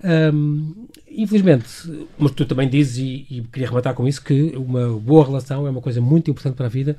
Um, 0.04 0.86
infelizmente, 1.08 1.64
mas 2.18 2.32
tu 2.32 2.44
também 2.44 2.68
dizes, 2.68 2.98
e, 2.98 3.26
e 3.30 3.42
queria 3.52 3.68
rematar 3.68 3.94
com 3.94 4.06
isso, 4.06 4.22
que 4.22 4.52
uma 4.56 4.88
boa 4.98 5.24
relação 5.24 5.66
é 5.66 5.70
uma 5.70 5.80
coisa 5.80 6.00
muito 6.00 6.30
importante 6.30 6.56
para 6.56 6.66
a 6.66 6.70
vida 6.70 6.96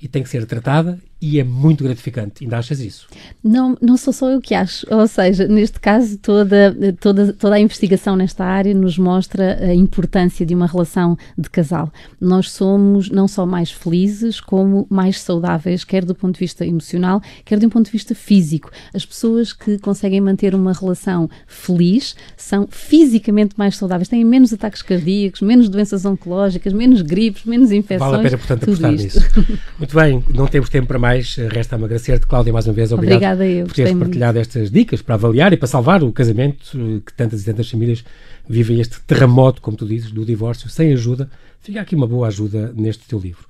e 0.00 0.06
tem 0.06 0.22
que 0.22 0.28
ser 0.28 0.46
tratada 0.46 0.98
e 1.24 1.40
é 1.40 1.44
muito 1.44 1.82
gratificante. 1.82 2.44
Ainda 2.44 2.58
achas 2.58 2.80
isso? 2.80 3.06
Não, 3.42 3.78
não 3.80 3.96
sou 3.96 4.12
só 4.12 4.28
eu 4.28 4.42
que 4.42 4.54
acho. 4.54 4.86
Ou 4.90 5.06
seja, 5.06 5.48
neste 5.48 5.80
caso, 5.80 6.18
toda, 6.18 6.76
toda, 7.00 7.32
toda 7.32 7.54
a 7.54 7.60
investigação 7.60 8.14
nesta 8.14 8.44
área 8.44 8.74
nos 8.74 8.98
mostra 8.98 9.58
a 9.58 9.74
importância 9.74 10.44
de 10.44 10.54
uma 10.54 10.66
relação 10.66 11.16
de 11.38 11.48
casal. 11.48 11.90
Nós 12.20 12.50
somos 12.50 13.08
não 13.08 13.26
só 13.26 13.46
mais 13.46 13.70
felizes, 13.70 14.38
como 14.38 14.86
mais 14.90 15.18
saudáveis, 15.18 15.82
quer 15.82 16.04
do 16.04 16.14
ponto 16.14 16.34
de 16.34 16.40
vista 16.40 16.66
emocional, 16.66 17.22
quer 17.42 17.58
de 17.58 17.64
um 17.64 17.70
ponto 17.70 17.86
de 17.86 17.92
vista 17.92 18.14
físico. 18.14 18.70
As 18.92 19.06
pessoas 19.06 19.54
que 19.54 19.78
conseguem 19.78 20.20
manter 20.20 20.54
uma 20.54 20.74
relação 20.74 21.30
feliz 21.46 22.14
são 22.36 22.68
fisicamente 22.70 23.54
mais 23.56 23.78
saudáveis, 23.78 24.08
têm 24.08 24.22
menos 24.26 24.52
ataques 24.52 24.82
cardíacos, 24.82 25.40
menos 25.40 25.70
doenças 25.70 26.04
oncológicas, 26.04 26.74
menos 26.74 27.00
gripes, 27.00 27.44
menos 27.46 27.72
infecções. 27.72 28.10
Vale 28.10 28.26
a 28.26 28.30
pena, 28.30 28.36
portanto, 28.38 28.64
apostar 28.64 28.92
nisso. 28.92 29.20
Muito 29.78 29.94
bem, 29.94 30.22
não 30.34 30.46
temos 30.46 30.68
tempo 30.68 30.86
para 30.86 30.98
mais 30.98 31.13
mais, 31.14 31.36
resta-me 31.36 31.84
agradecer-te, 31.84 32.26
Cláudia, 32.26 32.52
mais 32.52 32.66
uma 32.66 32.72
vez. 32.72 32.90
Obrigado 32.90 33.16
Obrigada 33.16 33.46
eu, 33.46 33.66
por 33.66 33.74
teres 33.74 33.96
partilhado 33.96 34.38
muito. 34.38 34.48
estas 34.48 34.70
dicas 34.70 35.00
para 35.00 35.14
avaliar 35.14 35.52
e 35.52 35.56
para 35.56 35.68
salvar 35.68 36.02
o 36.02 36.12
casamento 36.12 37.02
que 37.06 37.12
tantas 37.12 37.42
e 37.42 37.44
tantas 37.44 37.70
famílias 37.70 38.04
vivem 38.48 38.80
este 38.80 39.00
terremoto, 39.02 39.62
como 39.62 39.76
tu 39.76 39.86
dizes, 39.86 40.10
do 40.10 40.24
divórcio, 40.24 40.68
sem 40.68 40.92
ajuda. 40.92 41.30
Fica 41.60 41.80
aqui 41.80 41.94
uma 41.94 42.06
boa 42.06 42.26
ajuda 42.26 42.72
neste 42.76 43.06
teu 43.06 43.18
livro. 43.18 43.46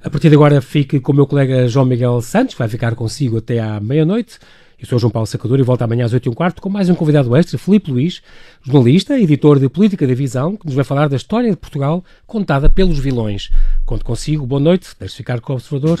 A 0.00 0.08
partir 0.08 0.28
de 0.28 0.36
agora 0.36 0.60
fique 0.60 1.00
com 1.00 1.10
o 1.10 1.14
meu 1.14 1.26
colega 1.26 1.66
João 1.66 1.84
Miguel 1.84 2.20
Santos, 2.22 2.54
que 2.54 2.58
vai 2.58 2.68
ficar 2.68 2.94
consigo 2.94 3.38
até 3.38 3.58
à 3.58 3.80
meia-noite. 3.80 4.38
Eu 4.80 4.86
sou 4.86 4.96
João 4.96 5.10
Paulo 5.10 5.26
Sacador 5.26 5.58
e 5.58 5.62
volto 5.64 5.82
amanhã 5.82 6.04
às 6.04 6.12
8 6.12 6.26
e 6.26 6.30
um 6.30 6.34
quarto 6.34 6.62
com 6.62 6.68
mais 6.68 6.88
um 6.88 6.94
convidado 6.94 7.34
extra, 7.34 7.58
Filipe 7.58 7.90
Luís, 7.90 8.22
jornalista, 8.62 9.18
editor 9.18 9.58
de 9.58 9.68
Política 9.68 10.06
da 10.06 10.14
Visão, 10.14 10.56
que 10.56 10.66
nos 10.66 10.76
vai 10.76 10.84
falar 10.84 11.08
da 11.08 11.16
história 11.16 11.50
de 11.50 11.56
Portugal 11.56 12.04
contada 12.28 12.70
pelos 12.70 12.96
vilões. 12.96 13.50
Conto 13.84 14.04
consigo, 14.04 14.46
boa 14.46 14.60
noite, 14.60 14.90
deixe 15.00 15.16
ficar 15.16 15.40
com 15.40 15.52
o 15.52 15.56
Observador. 15.56 15.98